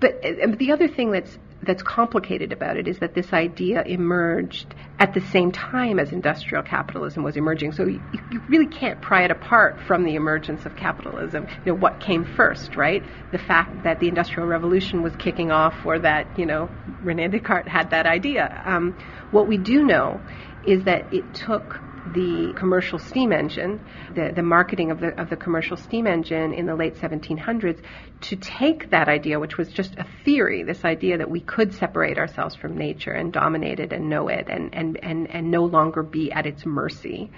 But 0.00 0.22
the 0.58 0.72
other 0.72 0.88
thing 0.88 1.10
that's 1.10 1.38
that's 1.62 1.82
complicated 1.82 2.52
about 2.52 2.76
it 2.76 2.86
is 2.86 2.98
that 3.00 3.14
this 3.14 3.32
idea 3.32 3.82
emerged 3.82 4.74
at 4.98 5.12
the 5.12 5.20
same 5.20 5.50
time 5.50 5.98
as 5.98 6.12
industrial 6.12 6.62
capitalism 6.62 7.22
was 7.24 7.36
emerging. 7.36 7.72
So 7.72 7.84
you, 7.84 8.00
you, 8.30 8.40
really 8.48 8.66
can't 8.66 9.00
pry 9.02 9.24
it 9.24 9.30
apart 9.30 9.80
from 9.86 10.04
the 10.04 10.14
emergence 10.14 10.64
of 10.66 10.76
capitalism. 10.76 11.46
You 11.64 11.72
know, 11.72 11.78
what 11.78 12.00
came 12.00 12.24
first, 12.24 12.76
right? 12.76 13.02
The 13.32 13.38
fact 13.38 13.82
that 13.82 13.98
the 13.98 14.08
Industrial 14.08 14.46
Revolution 14.48 15.02
was 15.02 15.14
kicking 15.16 15.50
off 15.50 15.74
or 15.84 15.98
that, 15.98 16.38
you 16.38 16.46
know, 16.46 16.70
Rene 17.02 17.28
Descartes 17.28 17.68
had 17.68 17.90
that 17.90 18.06
idea. 18.06 18.62
Um, 18.64 18.96
what 19.30 19.48
we 19.48 19.58
do 19.58 19.84
know 19.84 20.20
is 20.64 20.84
that 20.84 21.12
it 21.12 21.34
took 21.34 21.80
the 22.12 22.52
commercial 22.54 22.98
steam 22.98 23.32
engine, 23.32 23.80
the, 24.14 24.32
the 24.34 24.42
marketing 24.42 24.90
of 24.90 25.00
the, 25.00 25.08
of 25.20 25.30
the 25.30 25.36
commercial 25.36 25.76
steam 25.76 26.06
engine 26.06 26.52
in 26.52 26.66
the 26.66 26.74
late 26.74 26.96
1700s, 26.96 27.80
to 28.20 28.36
take 28.36 28.90
that 28.90 29.08
idea, 29.08 29.38
which 29.38 29.56
was 29.56 29.68
just 29.68 29.94
a 29.96 30.06
theory, 30.24 30.62
this 30.62 30.84
idea 30.84 31.18
that 31.18 31.30
we 31.30 31.40
could 31.40 31.74
separate 31.74 32.18
ourselves 32.18 32.54
from 32.54 32.76
nature 32.76 33.12
and 33.12 33.32
dominate 33.32 33.80
it 33.80 33.92
and 33.92 34.08
know 34.08 34.28
it 34.28 34.48
and, 34.48 34.74
and, 34.74 34.98
and, 35.02 35.30
and 35.30 35.50
no 35.50 35.64
longer 35.64 36.02
be 36.02 36.32
at 36.32 36.46
its 36.46 36.64
mercy, 36.64 37.30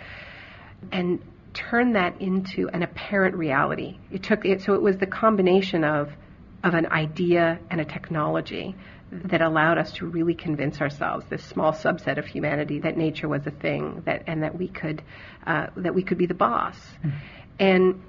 and 0.92 1.20
turn 1.52 1.92
that 1.92 2.20
into 2.20 2.68
an 2.72 2.82
apparent 2.82 3.36
reality. 3.36 3.98
It 4.10 4.22
took 4.22 4.44
it, 4.44 4.62
so 4.62 4.74
it 4.74 4.82
was 4.82 4.98
the 4.98 5.06
combination 5.06 5.84
of, 5.84 6.10
of 6.62 6.74
an 6.74 6.86
idea 6.86 7.58
and 7.70 7.80
a 7.80 7.84
technology 7.84 8.76
that 9.10 9.40
allowed 9.40 9.78
us 9.78 9.92
to 9.92 10.06
really 10.06 10.34
convince 10.34 10.80
ourselves, 10.80 11.26
this 11.28 11.44
small 11.44 11.72
subset 11.72 12.18
of 12.18 12.26
humanity, 12.26 12.78
that 12.80 12.96
nature 12.96 13.28
was 13.28 13.46
a 13.46 13.50
thing, 13.50 14.02
that 14.06 14.24
and 14.26 14.42
that 14.42 14.56
we 14.56 14.68
could 14.68 15.02
uh, 15.46 15.66
that 15.76 15.94
we 15.94 16.02
could 16.02 16.18
be 16.18 16.26
the 16.26 16.34
boss. 16.34 16.76
Mm. 17.04 17.12
And 17.58 18.02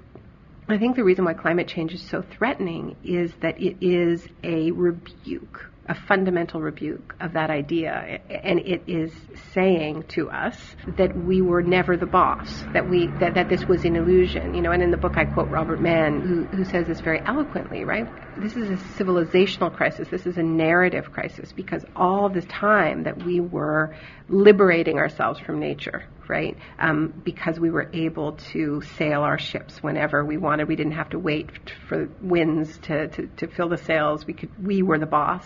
I 0.68 0.78
think 0.78 0.96
the 0.96 1.04
reason 1.04 1.24
why 1.24 1.34
climate 1.34 1.66
change 1.66 1.92
is 1.92 2.00
so 2.00 2.22
threatening 2.22 2.96
is 3.02 3.32
that 3.40 3.60
it 3.60 3.76
is 3.80 4.26
a 4.44 4.70
rebuke 4.70 5.71
a 5.86 5.94
fundamental 5.94 6.60
rebuke 6.60 7.14
of 7.20 7.32
that 7.32 7.50
idea, 7.50 8.20
and 8.30 8.60
it 8.60 8.84
is 8.86 9.12
saying 9.52 10.04
to 10.08 10.30
us 10.30 10.56
that 10.96 11.16
we 11.16 11.42
were 11.42 11.62
never 11.62 11.96
the 11.96 12.06
boss, 12.06 12.64
that 12.72 12.88
we 12.88 13.08
that, 13.18 13.34
that 13.34 13.48
this 13.48 13.66
was 13.66 13.84
an 13.84 13.96
illusion, 13.96 14.54
you 14.54 14.62
know. 14.62 14.70
And 14.70 14.82
in 14.82 14.92
the 14.92 14.96
book, 14.96 15.16
I 15.16 15.24
quote 15.24 15.50
Robert 15.50 15.80
Manne, 15.80 16.20
who, 16.20 16.56
who 16.56 16.64
says 16.64 16.86
this 16.86 17.00
very 17.00 17.20
eloquently, 17.26 17.84
right? 17.84 18.08
This 18.36 18.56
is 18.56 18.70
a 18.70 19.02
civilizational 19.02 19.74
crisis. 19.74 20.08
This 20.08 20.26
is 20.26 20.38
a 20.38 20.42
narrative 20.42 21.10
crisis 21.10 21.52
because 21.52 21.84
all 21.96 22.28
the 22.28 22.42
time 22.42 23.02
that 23.04 23.24
we 23.24 23.40
were 23.40 23.96
liberating 24.28 24.98
ourselves 24.98 25.40
from 25.40 25.58
nature, 25.58 26.04
right? 26.28 26.56
Um, 26.78 27.22
because 27.24 27.58
we 27.58 27.70
were 27.70 27.90
able 27.92 28.32
to 28.52 28.82
sail 28.96 29.22
our 29.22 29.38
ships 29.38 29.82
whenever 29.82 30.24
we 30.24 30.36
wanted. 30.36 30.68
We 30.68 30.76
didn't 30.76 30.92
have 30.92 31.10
to 31.10 31.18
wait 31.18 31.50
for 31.88 32.08
winds 32.20 32.78
to, 32.82 33.08
to, 33.08 33.26
to 33.26 33.46
fill 33.48 33.68
the 33.68 33.78
sails. 33.78 34.26
We 34.26 34.34
could 34.34 34.50
we 34.64 34.82
were 34.82 34.98
the 34.98 35.06
boss. 35.06 35.44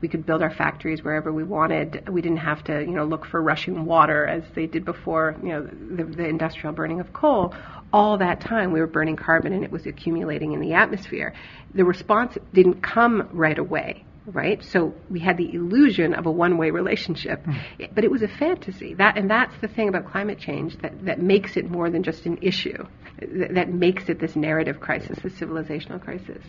We 0.00 0.08
could 0.08 0.26
build 0.26 0.42
our 0.42 0.50
factories 0.50 1.02
wherever 1.02 1.32
we 1.32 1.44
wanted. 1.44 2.08
We 2.08 2.22
didn't 2.22 2.38
have 2.38 2.64
to 2.64 2.80
you 2.80 2.92
know 2.92 3.04
look 3.04 3.26
for 3.26 3.42
rushing 3.42 3.84
water 3.84 4.26
as 4.26 4.44
they 4.54 4.66
did 4.66 4.84
before 4.84 5.36
you 5.42 5.48
know 5.50 5.62
the, 5.62 6.04
the 6.04 6.26
industrial 6.26 6.74
burning 6.74 7.00
of 7.00 7.12
coal. 7.12 7.54
All 7.92 8.18
that 8.18 8.40
time 8.40 8.72
we 8.72 8.80
were 8.80 8.86
burning 8.86 9.16
carbon 9.16 9.52
and 9.52 9.64
it 9.64 9.70
was 9.70 9.86
accumulating 9.86 10.52
in 10.52 10.60
the 10.60 10.74
atmosphere. 10.74 11.34
The 11.74 11.84
response 11.84 12.36
didn't 12.52 12.82
come 12.82 13.28
right 13.32 13.58
away 13.58 14.04
right? 14.32 14.62
So 14.62 14.94
we 15.10 15.20
had 15.20 15.36
the 15.36 15.52
illusion 15.54 16.14
of 16.14 16.26
a 16.26 16.30
one-way 16.30 16.70
relationship, 16.70 17.44
mm. 17.44 17.94
but 17.94 18.04
it 18.04 18.10
was 18.10 18.22
a 18.22 18.28
fantasy. 18.28 18.94
That 18.94 19.16
and 19.16 19.30
that's 19.30 19.54
the 19.60 19.68
thing 19.68 19.88
about 19.88 20.10
climate 20.10 20.38
change 20.38 20.76
that 20.78 21.04
that 21.04 21.20
makes 21.20 21.56
it 21.56 21.70
more 21.70 21.90
than 21.90 22.02
just 22.02 22.26
an 22.26 22.38
issue. 22.42 22.86
That, 23.20 23.54
that 23.54 23.72
makes 23.72 24.08
it 24.08 24.20
this 24.20 24.36
narrative 24.36 24.80
crisis, 24.80 25.18
this 25.22 25.34
civilizational 25.34 26.00
crisis. 26.00 26.42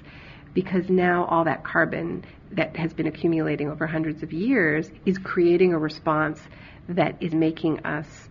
Because 0.54 0.90
now 0.90 1.26
all 1.26 1.46
that 1.46 1.64
carbon 1.64 2.26
that 2.52 2.76
has 2.76 2.94
been 2.94 3.08
accumulating 3.08 3.70
over 3.70 3.86
hundreds 3.86 4.24
of 4.24 4.34
years 4.34 4.90
is 5.06 5.18
creating 5.18 5.74
a 5.74 5.80
response 5.80 6.42
that 6.90 7.22
is 7.22 7.34
making 7.34 7.86
us 7.86 8.29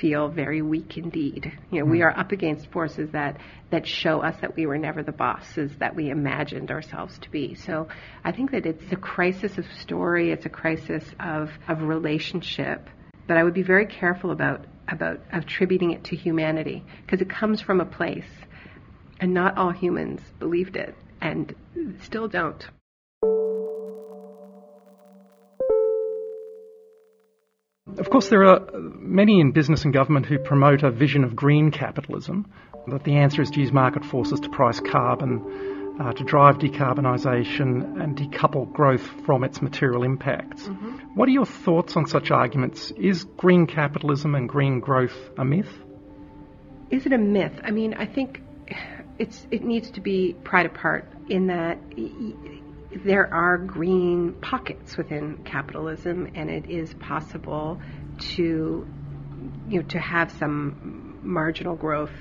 feel 0.00 0.28
very 0.28 0.62
weak 0.62 0.96
indeed. 0.96 1.52
You 1.70 1.80
know, 1.80 1.86
mm 1.86 1.90
we 1.90 1.98
hmm. 1.98 2.04
are 2.04 2.18
up 2.18 2.32
against 2.32 2.70
forces 2.70 3.10
that 3.12 3.38
that 3.70 3.86
show 3.86 4.20
us 4.20 4.36
that 4.40 4.56
we 4.56 4.66
were 4.66 4.78
never 4.78 5.02
the 5.02 5.12
bosses 5.12 5.70
that 5.78 5.94
we 5.94 6.10
imagined 6.10 6.70
ourselves 6.70 7.18
to 7.18 7.30
be. 7.30 7.54
So 7.54 7.88
I 8.24 8.32
think 8.32 8.50
that 8.52 8.66
it's 8.66 8.92
a 8.92 8.96
crisis 8.96 9.58
of 9.58 9.66
story, 9.72 10.30
it's 10.30 10.46
a 10.46 10.50
crisis 10.50 11.04
of, 11.20 11.50
of 11.68 11.82
relationship. 11.82 12.88
But 13.26 13.36
I 13.36 13.44
would 13.44 13.54
be 13.54 13.62
very 13.62 13.86
careful 13.86 14.30
about 14.30 14.64
about 14.88 15.20
attributing 15.32 15.90
it 15.92 16.04
to 16.04 16.16
humanity 16.16 16.82
because 17.04 17.20
it 17.20 17.28
comes 17.28 17.60
from 17.60 17.80
a 17.80 17.84
place 17.84 18.24
and 19.20 19.34
not 19.34 19.58
all 19.58 19.70
humans 19.70 20.22
believed 20.38 20.76
it 20.76 20.94
and 21.20 21.54
still 22.02 22.28
don't. 22.28 22.66
Of 28.08 28.12
course, 28.12 28.30
there 28.30 28.46
are 28.46 28.66
many 28.72 29.38
in 29.38 29.52
business 29.52 29.84
and 29.84 29.92
government 29.92 30.24
who 30.24 30.38
promote 30.38 30.82
a 30.82 30.90
vision 30.90 31.24
of 31.24 31.36
green 31.36 31.70
capitalism, 31.70 32.46
that 32.86 33.04
the 33.04 33.16
answer 33.16 33.42
is 33.42 33.50
to 33.50 33.60
use 33.60 33.70
market 33.70 34.02
forces 34.02 34.40
to 34.40 34.48
price 34.48 34.80
carbon, 34.80 35.96
uh, 36.00 36.14
to 36.14 36.24
drive 36.24 36.56
decarbonisation 36.56 38.02
and 38.02 38.16
decouple 38.16 38.72
growth 38.72 39.06
from 39.26 39.44
its 39.44 39.60
material 39.60 40.04
impacts. 40.04 40.62
Mm-hmm. 40.62 41.16
What 41.16 41.28
are 41.28 41.32
your 41.32 41.44
thoughts 41.44 41.98
on 41.98 42.06
such 42.06 42.30
arguments? 42.30 42.92
Is 42.92 43.24
green 43.24 43.66
capitalism 43.66 44.34
and 44.34 44.48
green 44.48 44.80
growth 44.80 45.30
a 45.36 45.44
myth? 45.44 45.68
Is 46.90 47.04
it 47.04 47.12
a 47.12 47.18
myth? 47.18 47.60
I 47.62 47.72
mean, 47.72 47.92
I 47.92 48.06
think 48.06 48.40
it's 49.18 49.46
it 49.50 49.64
needs 49.64 49.90
to 49.90 50.00
be 50.00 50.34
pried 50.44 50.64
apart 50.64 51.12
in 51.28 51.48
that 51.48 51.76
there 52.90 53.32
are 53.32 53.58
green 53.58 54.32
pockets 54.40 54.96
within 54.96 55.38
capitalism, 55.44 56.30
and 56.34 56.50
it 56.50 56.70
is 56.70 56.94
possible 56.94 57.80
to, 58.18 58.86
you 59.68 59.80
know, 59.80 59.86
to 59.88 59.98
have 59.98 60.30
some 60.32 61.18
marginal 61.22 61.76
growth, 61.76 62.12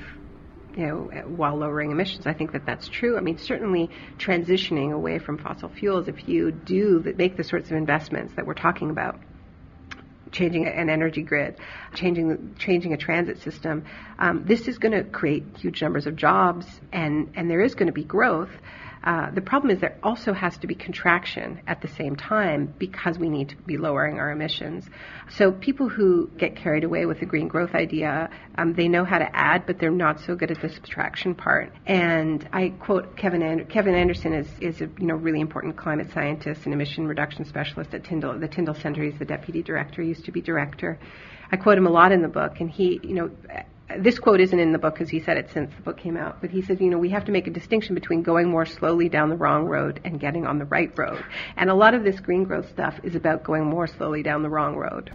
you 0.76 0.86
know, 0.86 0.98
while 1.28 1.58
lowering 1.58 1.92
emissions. 1.92 2.28
I 2.28 2.34
think 2.34 2.52
that 2.52 2.66
that's 2.66 2.88
true. 2.88 3.18
I 3.18 3.22
mean, 3.22 3.38
certainly 3.38 3.90
transitioning 4.18 4.92
away 4.92 5.20
from 5.20 5.38
fossil 5.38 5.70
fuels, 5.70 6.08
if 6.08 6.28
you 6.28 6.52
do 6.52 7.02
make 7.18 7.38
the 7.38 7.44
sorts 7.44 7.72
of 7.72 7.78
investments 7.78 8.34
that 8.36 8.46
we're 8.46 8.54
talking 8.54 8.90
about, 8.90 9.20
changing 10.32 10.68
an 10.68 10.90
energy 10.90 11.22
grid, 11.22 11.58
changing 11.94 12.56
changing 12.60 12.94
a 12.94 12.98
transit 12.98 13.42
system. 13.42 13.86
Um, 14.20 14.44
this 14.46 14.68
is 14.68 14.78
going 14.78 14.92
to 14.92 15.04
create 15.04 15.44
huge 15.58 15.82
numbers 15.82 16.08
of 16.08 16.18
jobs, 16.18 16.68
and 16.92 17.32
and 17.36 17.50
there 17.50 17.62
is 17.62 17.76
going 17.76 17.88
to 17.88 17.94
be 17.94 18.04
growth. 18.04 18.52
Uh, 19.04 19.32
the 19.32 19.42
problem 19.42 19.72
is 19.72 19.80
there 19.80 19.98
also 20.04 20.34
has 20.34 20.58
to 20.58 20.68
be 20.68 20.76
contraction 20.76 21.62
at 21.68 21.82
the 21.82 21.88
same 21.88 22.16
time 22.16 22.74
because 22.78 23.18
we 23.18 23.30
need 23.30 23.50
to 23.50 23.56
be 23.56 23.78
lowering 23.78 24.20
our 24.20 24.32
emissions. 24.32 24.90
So 25.30 25.52
people 25.52 25.88
who 25.88 26.30
get 26.38 26.56
carried 26.56 26.84
away 26.84 27.06
with 27.06 27.20
the 27.20 27.26
green 27.26 27.48
growth 27.48 27.76
idea, 27.76 28.30
um, 28.58 28.74
they 28.74 28.88
know 28.88 29.06
how 29.06 29.20
to 29.20 29.36
add, 29.36 29.66
but 29.66 29.80
they're 29.80 29.92
not 29.92 30.20
so 30.20 30.36
good 30.36 30.52
at 30.52 30.62
the 30.62 30.70
subtraction 30.70 31.36
part. 31.36 31.74
And 31.86 32.48
I 32.52 32.70
quote 32.70 33.16
Kevin 33.16 33.42
and- 33.42 33.70
Kevin 33.70 33.96
Anderson 33.96 34.34
is 34.34 34.48
is 34.60 34.82
a 34.82 34.90
you 35.00 35.08
know 35.08 35.16
really 35.16 35.40
important 35.40 35.78
climate 35.78 36.12
scientist 36.14 36.66
and 36.66 36.74
emission 36.74 37.08
reduction 37.08 37.46
specialist 37.46 37.94
at 37.94 38.04
Tyndall 38.04 38.38
the 38.40 38.48
Tyndall 38.48 38.76
Center. 38.76 39.04
He's 39.04 39.20
the 39.20 39.26
deputy 39.26 39.62
director, 39.62 40.02
He 40.02 40.10
used 40.10 40.26
to 40.26 40.32
be 40.32 40.42
director. 40.42 41.00
I 41.52 41.56
quote 41.56 41.78
him 41.78 41.88
a 41.88 41.92
lot 41.92 42.12
in 42.12 42.22
the 42.22 42.28
book, 42.28 42.60
and 42.60 42.70
he 42.70 43.00
you 43.04 43.16
know 43.16 43.32
this 43.96 44.20
quote 44.20 44.42
isn't 44.42 44.60
in 44.60 44.74
the 44.74 44.78
book 44.78 44.96
because 44.96 45.10
he 45.10 45.20
said 45.20 45.38
it 45.38 45.50
since 45.54 45.74
the 45.76 45.82
book 45.82 45.98
came 45.98 46.18
out, 46.18 46.42
but 46.42 46.50
he 46.50 46.62
said, 46.62 46.82
you 46.82 46.90
know, 46.90 46.98
we 46.98 47.10
have 47.10 47.24
to 47.26 47.32
make 47.32 47.48
a 47.48 47.52
distinction 47.52 47.96
between 47.96 48.22
going 48.22 48.50
more 48.50 48.66
slowly 48.66 49.08
down 49.08 49.30
the 49.30 49.36
wrong 49.36 49.66
road 49.66 50.02
and 50.04 50.20
getting 50.20 50.46
on 50.46 50.60
the 50.60 50.66
right 50.66 50.92
road. 50.98 51.24
And 51.56 51.70
a 51.70 51.74
lot 51.74 51.94
of 51.94 52.04
this 52.04 52.20
green 52.20 52.44
growth 52.44 52.70
stuff 52.70 53.00
is 53.04 53.16
about 53.16 53.44
going 53.44 53.64
more 53.64 53.88
slowly 53.88 54.24
down 54.24 54.44
the 54.44 54.50
wrong 54.50 54.76
road. 54.76 55.10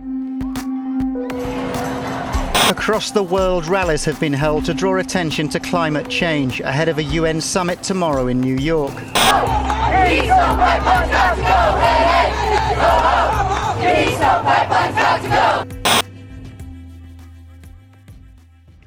Across 2.70 3.10
the 3.10 3.22
world, 3.22 3.66
rallies 3.66 4.04
have 4.06 4.18
been 4.18 4.32
held 4.32 4.64
to 4.64 4.72
draw 4.72 4.96
attention 4.96 5.48
to 5.50 5.60
climate 5.60 6.08
change 6.08 6.60
ahead 6.60 6.88
of 6.88 6.96
a 6.96 7.02
UN 7.02 7.40
summit 7.42 7.82
tomorrow 7.82 8.28
in 8.28 8.40
New 8.40 8.56
York. 8.56 8.94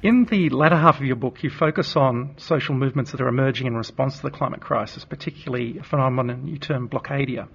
In 0.02 0.26
the 0.26 0.50
latter 0.50 0.76
half 0.76 1.00
of 1.00 1.06
your 1.06 1.16
book, 1.16 1.42
you 1.42 1.48
focus 1.48 1.96
on 1.96 2.34
social 2.36 2.74
movements 2.74 3.12
that 3.12 3.20
are 3.22 3.28
emerging 3.28 3.66
in 3.66 3.74
response 3.74 4.16
to 4.16 4.22
the 4.22 4.30
climate 4.30 4.60
crisis, 4.60 5.06
particularly 5.06 5.78
a 5.78 5.82
phenomenon 5.82 6.46
you 6.46 6.58
term 6.58 6.86
blockadia. 6.86 7.48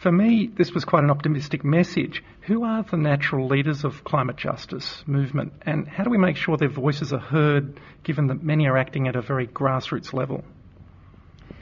For 0.00 0.10
me, 0.10 0.50
this 0.52 0.72
was 0.72 0.84
quite 0.84 1.04
an 1.04 1.10
optimistic 1.10 1.62
message. 1.62 2.24
Who 2.42 2.64
are 2.64 2.82
the 2.82 2.96
natural 2.96 3.46
leaders 3.46 3.84
of 3.84 4.02
climate 4.02 4.36
justice 4.36 5.04
movement, 5.06 5.52
and 5.62 5.86
how 5.86 6.02
do 6.02 6.10
we 6.10 6.18
make 6.18 6.36
sure 6.36 6.56
their 6.56 6.68
voices 6.68 7.12
are 7.12 7.20
heard, 7.20 7.78
given 8.02 8.26
that 8.28 8.42
many 8.42 8.66
are 8.66 8.76
acting 8.76 9.06
at 9.06 9.14
a 9.14 9.22
very 9.22 9.46
grassroots 9.46 10.12
level? 10.12 10.42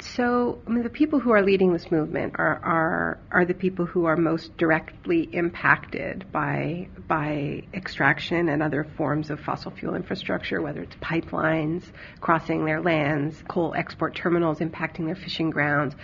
So, 0.01 0.61
I 0.67 0.71
mean, 0.71 0.85
the 0.85 0.91
people 0.91 1.19
who 1.19 1.33
are 1.33 1.43
leading 1.43 1.73
this 1.73 1.91
movement 1.91 2.37
are, 2.39 2.61
are 2.63 3.19
are 3.33 3.45
the 3.45 3.55
people 3.55 3.85
who 3.85 4.05
are 4.05 4.17
most 4.17 4.57
directly 4.57 5.29
impacted 5.33 6.31
by 6.31 6.89
by 7.09 7.65
extraction 7.75 8.49
and 8.49 8.63
other 8.63 8.85
forms 8.97 9.31
of 9.31 9.41
fossil 9.41 9.73
fuel 9.73 9.97
infrastructure, 9.97 10.63
whether 10.63 10.83
it's 10.83 10.95
pipelines 10.97 11.85
crossing 12.21 12.65
their 12.65 12.81
lands, 12.81 13.43
coal 13.49 13.75
export 13.77 14.15
terminals 14.15 14.61
impacting 14.61 15.07
their 15.07 15.17
fishing 15.17 15.51
grounds. 15.51 15.95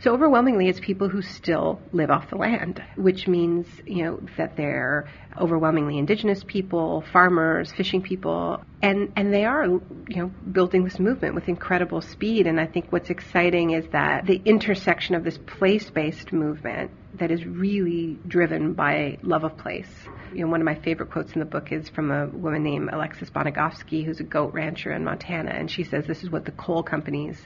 So, 0.00 0.14
overwhelmingly, 0.14 0.68
it's 0.68 0.80
people 0.80 1.08
who 1.10 1.20
still 1.20 1.78
live 1.92 2.10
off 2.10 2.30
the 2.30 2.36
land, 2.36 2.82
which 2.96 3.28
means 3.28 3.66
you 3.86 4.04
know 4.04 4.20
that 4.38 4.56
they're 4.56 5.10
overwhelmingly 5.38 5.98
indigenous 5.98 6.42
people, 6.44 7.04
farmers, 7.12 7.72
fishing 7.72 8.02
people, 8.02 8.62
and 8.82 9.12
and 9.16 9.32
they 9.32 9.44
are 9.44 9.64
you 9.64 9.82
know 10.16 10.30
building 10.50 10.84
this 10.84 10.98
movement 10.98 11.34
with 11.34 11.48
incredible 11.48 12.00
speed. 12.00 12.46
And 12.46 12.60
I 12.60 12.66
think 12.66 12.90
what's 12.90 13.10
exciting 13.10 13.70
is 13.70 13.86
that 13.92 14.26
the 14.26 14.40
intersection 14.44 15.14
of 15.14 15.24
this 15.24 15.38
place-based 15.38 16.32
movement 16.32 16.90
that 17.18 17.30
is 17.30 17.44
really 17.44 18.18
driven 18.26 18.72
by 18.72 19.18
love 19.22 19.44
of 19.44 19.56
place. 19.58 19.90
You 20.32 20.44
know, 20.44 20.50
one 20.50 20.60
of 20.60 20.64
my 20.64 20.76
favorite 20.76 21.10
quotes 21.10 21.32
in 21.32 21.40
the 21.40 21.46
book 21.46 21.70
is 21.70 21.88
from 21.90 22.10
a 22.10 22.26
woman 22.26 22.62
named 22.62 22.88
Alexis 22.90 23.28
Bonogofsky, 23.30 24.04
who's 24.04 24.20
a 24.20 24.24
goat 24.24 24.54
rancher 24.54 24.92
in 24.92 25.04
Montana, 25.04 25.50
and 25.50 25.70
she 25.70 25.84
says 25.84 26.06
this 26.06 26.22
is 26.22 26.30
what 26.30 26.44
the 26.44 26.52
coal 26.52 26.82
companies 26.82 27.36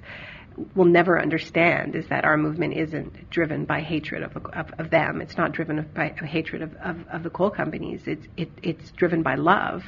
will 0.74 0.86
never 0.86 1.20
understand 1.20 1.94
is 1.94 2.06
that 2.08 2.24
our 2.24 2.36
movement 2.36 2.74
isn't 2.74 3.30
driven 3.30 3.64
by 3.64 3.80
hatred 3.80 4.22
of, 4.22 4.36
of, 4.36 4.70
of 4.78 4.90
them. 4.90 5.20
It's 5.20 5.36
not 5.36 5.52
driven 5.52 5.88
by 5.94 6.08
hatred 6.08 6.62
of, 6.62 6.74
of, 6.76 7.06
of 7.08 7.22
the 7.22 7.30
coal 7.30 7.50
companies. 7.50 8.02
It's, 8.06 8.26
it, 8.36 8.50
it's 8.62 8.90
driven 8.92 9.22
by 9.22 9.34
love. 9.34 9.84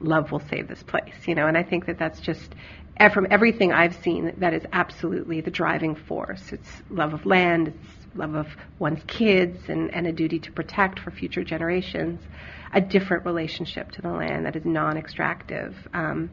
Love 0.00 0.32
will 0.32 0.42
save 0.50 0.68
this 0.68 0.82
place, 0.82 1.14
you 1.26 1.34
know, 1.34 1.46
and 1.46 1.56
I 1.56 1.62
think 1.62 1.86
that 1.86 1.98
that's 1.98 2.20
just, 2.20 2.54
from 3.14 3.26
everything 3.30 3.72
I've 3.72 3.94
seen, 4.02 4.32
that 4.38 4.52
is 4.52 4.62
absolutely 4.72 5.40
the 5.40 5.50
driving 5.50 5.94
force. 5.94 6.52
It's 6.52 6.68
love 6.90 7.14
of 7.14 7.24
land, 7.24 7.68
it's 7.68 8.01
love 8.14 8.34
of 8.34 8.46
one's 8.78 9.02
kids, 9.06 9.68
and, 9.68 9.92
and 9.94 10.06
a 10.06 10.12
duty 10.12 10.38
to 10.40 10.52
protect 10.52 10.98
for 10.98 11.10
future 11.10 11.44
generations, 11.44 12.20
a 12.72 12.80
different 12.80 13.24
relationship 13.24 13.90
to 13.92 14.02
the 14.02 14.10
land 14.10 14.46
that 14.46 14.56
is 14.56 14.64
non 14.64 14.96
extractive. 14.96 15.76
Um, 15.92 16.30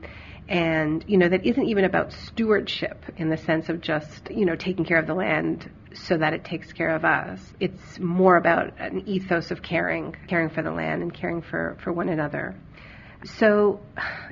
and 0.50 1.06
you 1.08 1.18
know 1.18 1.30
that 1.30 1.46
isn't 1.46 1.66
even 1.66 1.86
about 1.86 2.12
stewardship 2.12 3.06
in 3.18 3.30
the 3.30 3.38
sense 3.38 3.70
of 3.70 3.80
just 3.82 4.32
you 4.32 4.46
know 4.46 4.56
taking 4.56 4.84
care 4.84 4.98
of 4.98 5.06
the 5.06 5.14
land 5.14 5.70
so 5.94 6.18
that 6.18 6.34
it 6.34 6.44
takes 6.44 6.74
care 6.74 6.90
of 6.96 7.06
us 7.06 7.40
it's 7.60 8.00
more 8.00 8.36
about 8.36 8.74
an 8.80 9.08
ethos 9.08 9.52
of 9.52 9.62
caring 9.62 10.16
caring 10.28 10.50
for 10.50 10.64
the 10.64 10.72
land 10.72 11.04
and 11.04 11.14
caring 11.14 11.42
for 11.42 11.78
for 11.84 11.94
one 11.94 12.10
another 12.10 12.56
so 13.24 13.80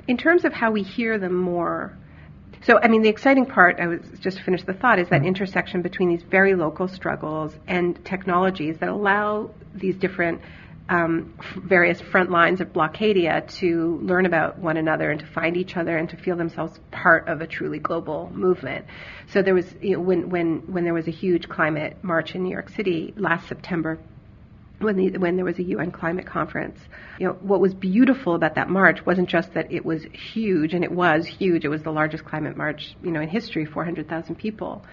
in 0.08 0.16
terms 0.16 0.44
of 0.44 0.52
how 0.52 0.72
we 0.72 0.82
hear 0.82 1.18
them 1.18 1.34
more 1.34 1.96
so 2.64 2.78
i 2.82 2.88
mean 2.88 3.02
the 3.02 3.08
exciting 3.08 3.46
part 3.46 3.78
i 3.80 3.86
was 3.86 4.00
just 4.20 4.38
to 4.38 4.42
finish 4.44 4.62
the 4.64 4.72
thought 4.72 4.98
is 4.98 5.08
that 5.08 5.24
intersection 5.24 5.82
between 5.82 6.08
these 6.08 6.22
very 6.22 6.54
local 6.54 6.88
struggles 6.88 7.54
and 7.66 8.04
technologies 8.04 8.76
that 8.78 8.88
allow 8.88 9.50
these 9.74 9.96
different 9.96 10.40
um, 10.88 11.34
various 11.56 12.00
front 12.00 12.30
lines 12.30 12.60
of 12.60 12.72
Blockadia 12.72 13.46
to 13.58 13.98
learn 14.02 14.26
about 14.26 14.58
one 14.58 14.76
another 14.76 15.10
and 15.10 15.20
to 15.20 15.26
find 15.26 15.56
each 15.56 15.76
other 15.76 15.96
and 15.96 16.08
to 16.10 16.16
feel 16.16 16.36
themselves 16.36 16.78
part 16.90 17.28
of 17.28 17.40
a 17.40 17.46
truly 17.46 17.78
global 17.78 18.30
movement. 18.32 18.86
So 19.32 19.42
there 19.42 19.54
was 19.54 19.66
you 19.82 19.96
know, 19.96 20.00
when 20.00 20.30
when 20.30 20.72
when 20.72 20.84
there 20.84 20.94
was 20.94 21.06
a 21.06 21.12
huge 21.12 21.48
climate 21.48 22.02
march 22.02 22.34
in 22.34 22.42
New 22.42 22.50
York 22.50 22.70
City 22.70 23.12
last 23.16 23.48
September. 23.48 23.98
When, 24.80 24.96
the, 24.96 25.18
when 25.18 25.36
there 25.36 25.44
was 25.44 25.58
a 25.58 25.64
UN 25.64 25.90
climate 25.90 26.26
conference, 26.26 26.78
you 27.18 27.26
know 27.26 27.32
what 27.40 27.60
was 27.60 27.74
beautiful 27.74 28.34
about 28.34 28.54
that 28.54 28.68
march 28.68 29.04
wasn't 29.04 29.28
just 29.28 29.54
that 29.54 29.72
it 29.72 29.84
was 29.84 30.04
huge, 30.04 30.72
and 30.72 30.84
it 30.84 30.92
was 30.92 31.26
huge. 31.26 31.64
It 31.64 31.68
was 31.68 31.82
the 31.82 31.90
largest 31.90 32.24
climate 32.24 32.56
march, 32.56 32.94
you 33.02 33.10
know, 33.10 33.20
in 33.20 33.28
history, 33.28 33.64
400,000 33.64 34.36
people 34.36 34.84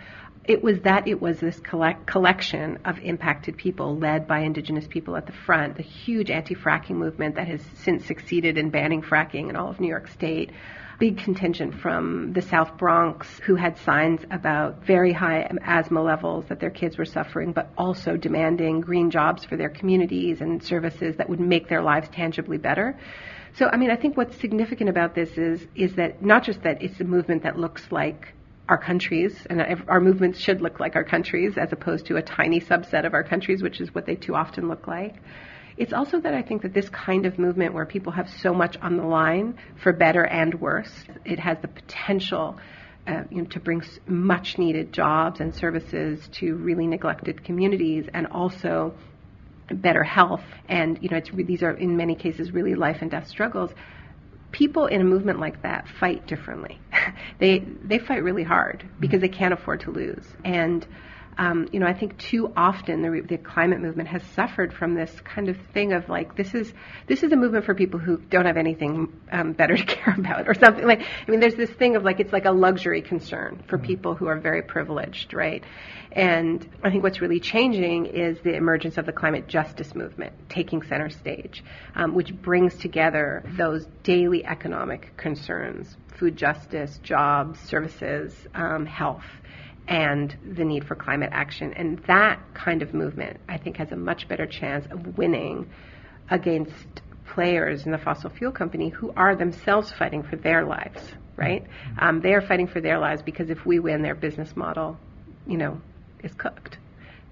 it 0.47 0.63
was 0.63 0.79
that 0.81 1.07
it 1.07 1.21
was 1.21 1.39
this 1.39 1.59
collect, 1.59 2.05
collection 2.05 2.77
of 2.85 2.99
impacted 2.99 3.57
people 3.57 3.97
led 3.97 4.27
by 4.27 4.39
indigenous 4.41 4.85
people 4.87 5.15
at 5.15 5.25
the 5.25 5.31
front, 5.31 5.75
the 5.75 5.83
huge 5.83 6.29
anti-fracking 6.29 6.95
movement 6.95 7.35
that 7.35 7.47
has 7.47 7.61
since 7.75 8.05
succeeded 8.05 8.57
in 8.57 8.69
banning 8.69 9.01
fracking 9.01 9.49
in 9.49 9.55
all 9.55 9.69
of 9.69 9.79
New 9.79 9.87
York 9.87 10.07
State. 10.09 10.51
Big 10.97 11.17
contingent 11.17 11.75
from 11.75 12.31
the 12.31 12.41
South 12.41 12.77
Bronx 12.77 13.39
who 13.39 13.55
had 13.55 13.77
signs 13.79 14.21
about 14.31 14.85
very 14.85 15.11
high 15.11 15.49
asthma 15.61 16.01
levels 16.01 16.45
that 16.47 16.61
their 16.61 16.69
kids 16.69 16.97
were 16.97 17.05
suffering, 17.05 17.51
but 17.51 17.69
also 17.77 18.15
demanding 18.15 18.79
green 18.79 19.11
jobs 19.11 19.43
for 19.43 19.57
their 19.57 19.69
communities 19.69 20.39
and 20.39 20.63
services 20.63 21.17
that 21.17 21.27
would 21.29 21.41
make 21.41 21.67
their 21.67 21.81
lives 21.81 22.07
tangibly 22.09 22.57
better. 22.57 22.97
So, 23.55 23.67
I 23.67 23.75
mean, 23.75 23.91
I 23.91 23.97
think 23.97 24.15
what's 24.15 24.37
significant 24.39 24.89
about 24.89 25.15
this 25.15 25.37
is 25.37 25.67
is 25.75 25.95
that 25.95 26.23
not 26.23 26.43
just 26.43 26.63
that 26.63 26.81
it's 26.81 26.99
a 27.01 27.03
movement 27.03 27.43
that 27.43 27.59
looks 27.59 27.91
like 27.91 28.33
our 28.69 28.77
countries, 28.77 29.45
and 29.49 29.61
our 29.87 29.99
movements 29.99 30.39
should 30.39 30.61
look 30.61 30.79
like 30.79 30.95
our 30.95 31.03
countries 31.03 31.57
as 31.57 31.71
opposed 31.71 32.05
to 32.07 32.15
a 32.15 32.21
tiny 32.21 32.59
subset 32.59 33.05
of 33.05 33.13
our 33.13 33.23
countries, 33.23 33.61
which 33.61 33.79
is 33.79 33.93
what 33.93 34.05
they 34.05 34.15
too 34.15 34.33
often 34.33 34.67
look 34.67 34.87
like. 34.87 35.15
It's 35.77 35.93
also 35.93 36.19
that 36.21 36.33
I 36.33 36.41
think 36.41 36.61
that 36.61 36.73
this 36.73 36.89
kind 36.89 37.25
of 37.25 37.37
movement 37.37 37.73
where 37.73 37.85
people 37.85 38.13
have 38.13 38.29
so 38.29 38.53
much 38.53 38.77
on 38.77 38.97
the 38.97 39.03
line 39.03 39.57
for 39.83 39.91
better 39.91 40.23
and 40.23 40.59
worse, 40.59 40.91
it 41.25 41.39
has 41.39 41.57
the 41.61 41.67
potential 41.67 42.57
uh, 43.07 43.23
you 43.29 43.41
know, 43.41 43.47
to 43.49 43.59
bring 43.59 43.83
much 44.07 44.57
needed 44.57 44.93
jobs 44.93 45.39
and 45.39 45.53
services 45.53 46.27
to 46.31 46.55
really 46.55 46.87
neglected 46.87 47.43
communities 47.43 48.05
and 48.13 48.27
also 48.27 48.95
better 49.69 50.03
health. 50.03 50.43
And, 50.69 50.97
you 51.01 51.09
know, 51.09 51.17
it's, 51.17 51.29
these 51.31 51.61
are 51.61 51.71
in 51.71 51.97
many 51.97 52.15
cases 52.15 52.51
really 52.51 52.75
life 52.75 52.97
and 53.01 53.11
death 53.11 53.27
struggles 53.27 53.71
people 54.55 54.85
in 54.87 55.01
a 55.01 55.03
movement 55.03 55.37
like 55.37 55.61
that 55.63 55.85
fight 55.99 56.25
differently. 56.27 56.79
they 57.39 57.59
they 57.59 57.99
fight 57.99 58.23
really 58.23 58.43
hard 58.43 58.89
because 59.01 59.19
they 59.19 59.27
can't 59.27 59.53
afford 59.53 59.81
to 59.81 59.91
lose. 59.91 60.25
And 60.45 60.87
um, 61.37 61.67
you 61.71 61.79
know, 61.79 61.85
I 61.85 61.93
think 61.93 62.17
too 62.17 62.51
often 62.55 63.01
the, 63.01 63.21
the 63.21 63.37
climate 63.37 63.81
movement 63.81 64.07
has 64.09 64.23
suffered 64.35 64.73
from 64.73 64.95
this 64.95 65.11
kind 65.21 65.49
of 65.49 65.57
thing 65.73 65.93
of 65.93 66.07
like 66.07 66.35
this 66.35 66.53
is 66.53 66.71
this 67.07 67.23
is 67.23 67.31
a 67.31 67.35
movement 67.35 67.65
for 67.65 67.75
people 67.75 67.99
who 67.99 68.17
don't 68.17 68.45
have 68.45 68.57
anything 68.57 69.11
um, 69.31 69.51
better 69.53 69.75
to 69.77 69.85
care 69.85 70.15
about 70.17 70.47
or 70.47 70.53
something 70.53 70.85
like. 70.85 71.01
I 71.01 71.31
mean, 71.31 71.39
there's 71.39 71.55
this 71.55 71.71
thing 71.71 71.95
of 71.95 72.03
like 72.03 72.19
it's 72.19 72.31
like 72.31 72.45
a 72.45 72.51
luxury 72.51 73.01
concern 73.01 73.63
for 73.67 73.77
mm-hmm. 73.77 73.85
people 73.85 74.15
who 74.15 74.27
are 74.27 74.39
very 74.39 74.61
privileged, 74.61 75.33
right? 75.33 75.63
And 76.11 76.65
I 76.81 76.89
think 76.89 77.03
what's 77.03 77.19
really 77.19 77.41
changing 77.41 78.05
is 78.05 78.39
the 78.41 78.55
emergence 78.55 78.97
of 78.97 79.05
the 79.05 79.11
climate 79.11 79.47
justice 79.47 79.93
movement 79.93 80.33
taking 80.47 80.81
center 80.83 81.09
stage, 81.09 81.63
um, 81.95 82.15
which 82.15 82.33
brings 82.33 82.75
together 82.77 83.43
those 83.57 83.85
daily 84.03 84.45
economic 84.45 85.17
concerns 85.17 85.97
food 86.17 86.37
justice, 86.37 86.97
jobs, 87.03 87.59
services, 87.59 88.33
um, 88.53 88.85
health 88.85 89.25
and 89.87 90.35
the 90.55 90.65
need 90.65 90.85
for 90.87 90.95
climate 90.95 91.29
action. 91.31 91.73
And 91.73 91.99
that 92.07 92.39
kind 92.53 92.81
of 92.81 92.93
movement, 92.93 93.39
I 93.47 93.57
think, 93.57 93.77
has 93.77 93.91
a 93.91 93.95
much 93.95 94.27
better 94.27 94.45
chance 94.45 94.85
of 94.91 95.17
winning 95.17 95.69
against 96.29 97.01
players 97.27 97.85
in 97.85 97.91
the 97.91 97.97
fossil 97.97 98.29
fuel 98.29 98.51
company 98.51 98.89
who 98.89 99.13
are 99.15 99.35
themselves 99.35 99.91
fighting 99.91 100.23
for 100.23 100.35
their 100.37 100.65
lives, 100.65 101.01
right? 101.35 101.63
Mm-hmm. 101.63 101.99
Um, 101.99 102.21
they 102.21 102.33
are 102.33 102.41
fighting 102.41 102.67
for 102.67 102.81
their 102.81 102.99
lives 102.99 103.21
because 103.21 103.49
if 103.49 103.65
we 103.65 103.79
win, 103.79 104.01
their 104.01 104.15
business 104.15 104.55
model, 104.55 104.97
you 105.45 105.57
know, 105.57 105.81
is 106.23 106.33
cooked. 106.33 106.77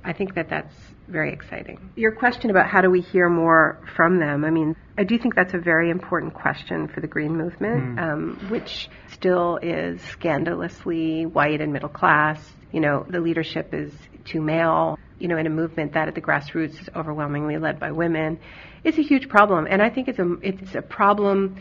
I 0.04 0.14
think 0.14 0.36
that 0.36 0.50
that's 0.50 0.76
very 1.08 1.32
exciting. 1.32 1.92
Your 1.96 2.12
question 2.12 2.50
about 2.50 2.68
how 2.68 2.82
do 2.82 2.90
we 2.90 3.02
hear 3.02 3.30
more 3.30 3.80
from 3.96 4.20
them, 4.20 4.44
I 4.44 4.50
mean, 4.50 4.76
I 4.98 5.04
do 5.04 5.18
think 5.18 5.36
that's 5.36 5.54
a 5.54 5.60
very 5.60 5.90
important 5.90 6.34
question 6.34 6.88
for 6.88 7.02
the 7.02 7.08
Green 7.08 7.36
Movement, 7.38 7.98
mm. 7.98 8.00
um, 8.00 8.48
which 8.50 8.90
still 9.12 9.58
is 9.62 10.02
scandalously 10.02 11.26
white 11.26 11.62
and 11.62 11.74
middle 11.74 11.90
class. 11.90 12.40
You 12.72 12.80
know, 12.80 13.06
the 13.08 13.20
leadership 13.20 13.74
is 13.74 13.94
too 14.26 14.42
male, 14.42 14.98
you 15.20 15.28
know, 15.28 15.38
in 15.38 15.48
a 15.48 15.50
movement 15.50 15.94
that 15.94 16.08
at 16.08 16.16
the 16.16 16.22
grassroots 16.22 16.82
is 16.82 16.90
overwhelmingly 16.96 17.58
led 17.58 17.80
by 17.80 17.92
women. 17.92 18.40
It's 18.84 18.98
a 18.98 19.04
huge 19.04 19.30
problem. 19.30 19.68
And 19.70 19.82
I 19.82 19.90
think 19.90 20.08
it's 20.08 20.20
a, 20.20 20.34
it's 20.42 20.76
a 20.76 20.82
problem 20.82 21.58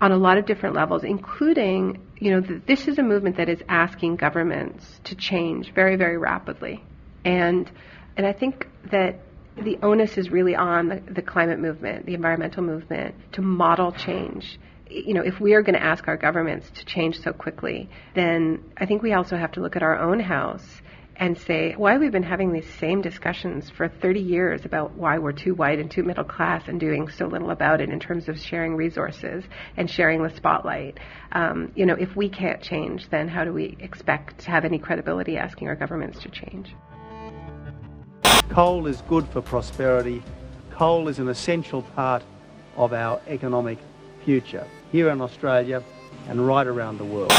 on 0.00 0.12
a 0.12 0.16
lot 0.16 0.38
of 0.38 0.46
different 0.46 0.74
levels, 0.74 1.04
including, 1.04 2.00
you 2.18 2.30
know, 2.30 2.40
th- 2.40 2.62
this 2.66 2.88
is 2.88 2.98
a 2.98 3.02
movement 3.02 3.36
that 3.36 3.48
is 3.48 3.62
asking 3.68 4.16
governments 4.16 5.00
to 5.04 5.14
change 5.14 5.74
very, 5.74 5.96
very 5.96 6.16
rapidly. 6.16 6.82
And 7.24 7.70
and 8.16 8.26
I 8.26 8.32
think 8.32 8.66
that 8.90 9.20
the 9.56 9.78
onus 9.82 10.16
is 10.16 10.30
really 10.30 10.54
on 10.54 10.88
the, 10.88 11.02
the 11.12 11.22
climate 11.22 11.58
movement, 11.58 12.06
the 12.06 12.14
environmental 12.14 12.62
movement, 12.62 13.14
to 13.32 13.42
model 13.42 13.92
change. 13.92 14.58
You 14.88 15.14
know, 15.14 15.22
if 15.22 15.40
we 15.40 15.54
are 15.54 15.62
going 15.62 15.74
to 15.74 15.82
ask 15.82 16.08
our 16.08 16.16
governments 16.16 16.70
to 16.70 16.84
change 16.84 17.20
so 17.20 17.32
quickly, 17.32 17.88
then 18.14 18.64
I 18.76 18.86
think 18.86 19.02
we 19.02 19.12
also 19.12 19.36
have 19.36 19.52
to 19.52 19.60
look 19.60 19.76
at 19.76 19.82
our 19.82 19.98
own 19.98 20.20
house 20.20 20.82
and 21.16 21.38
say 21.38 21.74
why 21.76 21.98
we've 21.98 22.10
been 22.10 22.22
having 22.22 22.50
these 22.50 22.68
same 22.80 23.02
discussions 23.02 23.68
for 23.68 23.88
30 23.88 24.20
years 24.20 24.64
about 24.64 24.96
why 24.96 25.18
we're 25.18 25.32
too 25.32 25.54
white 25.54 25.78
and 25.78 25.90
too 25.90 26.02
middle 26.02 26.24
class 26.24 26.66
and 26.66 26.80
doing 26.80 27.08
so 27.08 27.26
little 27.26 27.50
about 27.50 27.82
it 27.82 27.90
in 27.90 28.00
terms 28.00 28.28
of 28.28 28.38
sharing 28.40 28.74
resources 28.74 29.44
and 29.76 29.88
sharing 29.90 30.22
the 30.22 30.30
spotlight. 30.30 30.98
Um, 31.32 31.72
you 31.76 31.84
know, 31.84 31.94
if 31.94 32.16
we 32.16 32.30
can't 32.30 32.62
change, 32.62 33.08
then 33.10 33.28
how 33.28 33.44
do 33.44 33.52
we 33.52 33.76
expect 33.80 34.40
to 34.40 34.50
have 34.50 34.64
any 34.64 34.78
credibility 34.78 35.36
asking 35.36 35.68
our 35.68 35.76
governments 35.76 36.20
to 36.20 36.30
change? 36.30 36.74
Coal 38.48 38.86
is 38.86 39.00
good 39.02 39.26
for 39.28 39.40
prosperity. 39.40 40.22
Coal 40.70 41.08
is 41.08 41.18
an 41.18 41.28
essential 41.28 41.82
part 41.82 42.22
of 42.76 42.92
our 42.92 43.20
economic 43.28 43.78
future 44.24 44.66
here 44.92 45.10
in 45.10 45.20
Australia 45.20 45.82
and 46.28 46.46
right 46.46 46.66
around 46.66 46.98
the 46.98 47.04
world. 47.04 47.32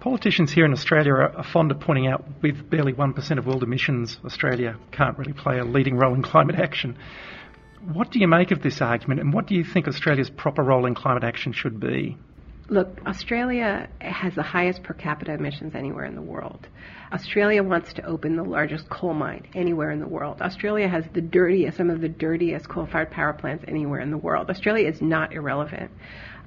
Politicians 0.00 0.52
here 0.52 0.64
in 0.64 0.72
Australia 0.72 1.14
are 1.14 1.42
fond 1.42 1.70
of 1.70 1.80
pointing 1.80 2.06
out 2.06 2.24
with 2.40 2.70
barely 2.70 2.92
1% 2.92 3.38
of 3.38 3.46
world 3.46 3.62
emissions, 3.62 4.20
Australia 4.24 4.76
can't 4.92 5.18
really 5.18 5.32
play 5.32 5.58
a 5.58 5.64
leading 5.64 5.96
role 5.96 6.14
in 6.14 6.22
climate 6.22 6.56
action. 6.56 6.96
What 7.92 8.10
do 8.10 8.18
you 8.18 8.28
make 8.28 8.50
of 8.50 8.62
this 8.62 8.80
argument 8.80 9.20
and 9.20 9.32
what 9.32 9.46
do 9.46 9.54
you 9.54 9.64
think 9.64 9.88
Australia's 9.88 10.30
proper 10.30 10.62
role 10.62 10.86
in 10.86 10.94
climate 10.94 11.24
action 11.24 11.52
should 11.52 11.80
be? 11.80 12.16
Look, 12.68 12.98
Australia 13.06 13.88
has 14.00 14.34
the 14.34 14.42
highest 14.42 14.82
per 14.82 14.92
capita 14.92 15.32
emissions 15.32 15.76
anywhere 15.76 16.04
in 16.04 16.16
the 16.16 16.22
world. 16.22 16.66
Australia 17.12 17.62
wants 17.62 17.92
to 17.92 18.04
open 18.04 18.34
the 18.34 18.42
largest 18.42 18.88
coal 18.88 19.14
mine 19.14 19.46
anywhere 19.54 19.92
in 19.92 20.00
the 20.00 20.08
world. 20.08 20.42
Australia 20.42 20.88
has 20.88 21.04
the 21.12 21.20
dirtiest, 21.20 21.76
some 21.76 21.90
of 21.90 22.00
the 22.00 22.08
dirtiest 22.08 22.68
coal 22.68 22.86
fired 22.86 23.12
power 23.12 23.32
plants 23.32 23.64
anywhere 23.68 24.00
in 24.00 24.10
the 24.10 24.16
world. 24.16 24.50
Australia 24.50 24.88
is 24.88 25.00
not 25.00 25.32
irrelevant. 25.32 25.92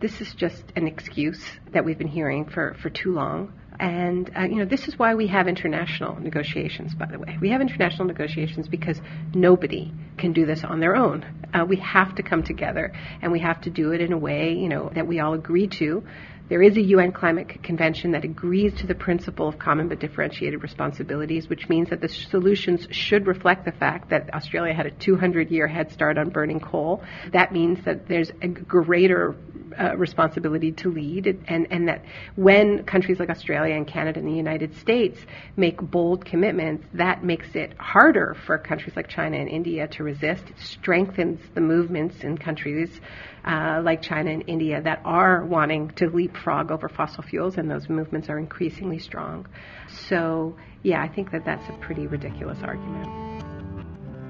This 0.01 0.19
is 0.19 0.33
just 0.33 0.63
an 0.75 0.87
excuse 0.87 1.41
that 1.71 1.85
we've 1.85 1.97
been 1.97 2.07
hearing 2.07 2.45
for, 2.45 2.75
for 2.81 2.89
too 2.89 3.13
long. 3.13 3.53
And, 3.79 4.29
uh, 4.37 4.41
you 4.41 4.55
know, 4.57 4.65
this 4.65 4.89
is 4.89 4.99
why 4.99 5.15
we 5.15 5.27
have 5.27 5.47
international 5.47 6.19
negotiations, 6.19 6.93
by 6.93 7.05
the 7.05 7.17
way. 7.17 7.37
We 7.39 7.49
have 7.51 7.61
international 7.61 8.05
negotiations 8.05 8.67
because 8.67 8.99
nobody 9.33 9.93
can 10.17 10.33
do 10.33 10.45
this 10.45 10.65
on 10.65 10.81
their 10.81 10.97
own. 10.97 11.25
Uh, 11.53 11.63
we 11.65 11.77
have 11.77 12.13
to 12.15 12.23
come 12.23 12.43
together 12.43 12.91
and 13.21 13.31
we 13.31 13.39
have 13.39 13.61
to 13.61 13.69
do 13.69 13.91
it 13.91 14.01
in 14.01 14.11
a 14.11 14.17
way, 14.17 14.53
you 14.53 14.67
know, 14.67 14.91
that 14.95 15.07
we 15.07 15.21
all 15.21 15.33
agree 15.33 15.67
to. 15.79 16.03
There 16.49 16.63
is 16.63 16.77
a 16.77 16.81
UN 16.81 17.11
climate 17.11 17.61
convention 17.61 18.09
that 18.13 18.23
agrees 18.23 18.73
to 18.79 18.87
the 18.87 18.95
principle 18.95 19.47
of 19.47 19.59
common 19.59 19.87
but 19.87 19.99
differentiated 19.99 20.63
responsibilities, 20.63 21.47
which 21.47 21.69
means 21.69 21.91
that 21.91 22.01
the 22.01 22.09
solutions 22.09 22.87
should 22.89 23.27
reflect 23.27 23.65
the 23.65 23.71
fact 23.71 24.09
that 24.09 24.33
Australia 24.33 24.73
had 24.73 24.87
a 24.87 24.91
200 24.91 25.51
year 25.51 25.67
head 25.67 25.91
start 25.91 26.17
on 26.17 26.29
burning 26.29 26.59
coal. 26.59 27.03
That 27.33 27.53
means 27.53 27.85
that 27.85 28.07
there's 28.07 28.31
a 28.41 28.47
greater 28.47 29.35
uh, 29.79 29.95
responsibility 29.95 30.71
to 30.71 30.91
lead, 30.91 31.27
and, 31.47 31.67
and 31.69 31.87
that 31.87 32.03
when 32.35 32.83
countries 32.83 33.19
like 33.19 33.29
Australia 33.29 33.75
and 33.75 33.87
Canada 33.87 34.19
and 34.19 34.27
the 34.27 34.35
United 34.35 34.75
States 34.75 35.19
make 35.55 35.79
bold 35.79 36.25
commitments, 36.25 36.83
that 36.95 37.23
makes 37.23 37.55
it 37.55 37.77
harder 37.77 38.35
for 38.47 38.57
countries 38.57 38.95
like 38.95 39.07
China 39.07 39.37
and 39.37 39.47
India 39.47 39.87
to 39.89 40.03
resist. 40.03 40.43
It 40.49 40.59
strengthens 40.59 41.39
the 41.53 41.61
movements 41.61 42.23
in 42.23 42.39
countries 42.39 42.99
uh, 43.45 43.81
like 43.83 44.01
China 44.01 44.31
and 44.31 44.43
India 44.47 44.81
that 44.81 45.01
are 45.05 45.45
wanting 45.45 45.89
to 45.91 46.09
leapfrog 46.09 46.71
over 46.71 46.89
fossil 46.89 47.23
fuels, 47.23 47.57
and 47.57 47.69
those 47.69 47.89
movements 47.89 48.29
are 48.29 48.37
increasingly 48.37 48.99
strong. 48.99 49.47
So, 49.87 50.55
yeah, 50.83 51.01
I 51.01 51.07
think 51.07 51.31
that 51.31 51.45
that's 51.45 51.67
a 51.69 51.73
pretty 51.73 52.07
ridiculous 52.07 52.59
argument. 52.63 53.29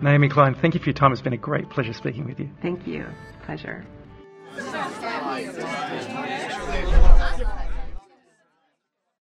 Naomi 0.01 0.29
Klein, 0.29 0.55
thank 0.55 0.73
you 0.75 0.79
for 0.79 0.85
your 0.85 0.93
time. 0.93 1.11
It's 1.11 1.21
been 1.21 1.33
a 1.33 1.37
great 1.37 1.69
pleasure 1.69 1.93
speaking 1.93 2.25
with 2.25 2.39
you. 2.39 2.49
Thank 2.61 2.87
you. 2.87 3.05
Pleasure. 3.45 3.85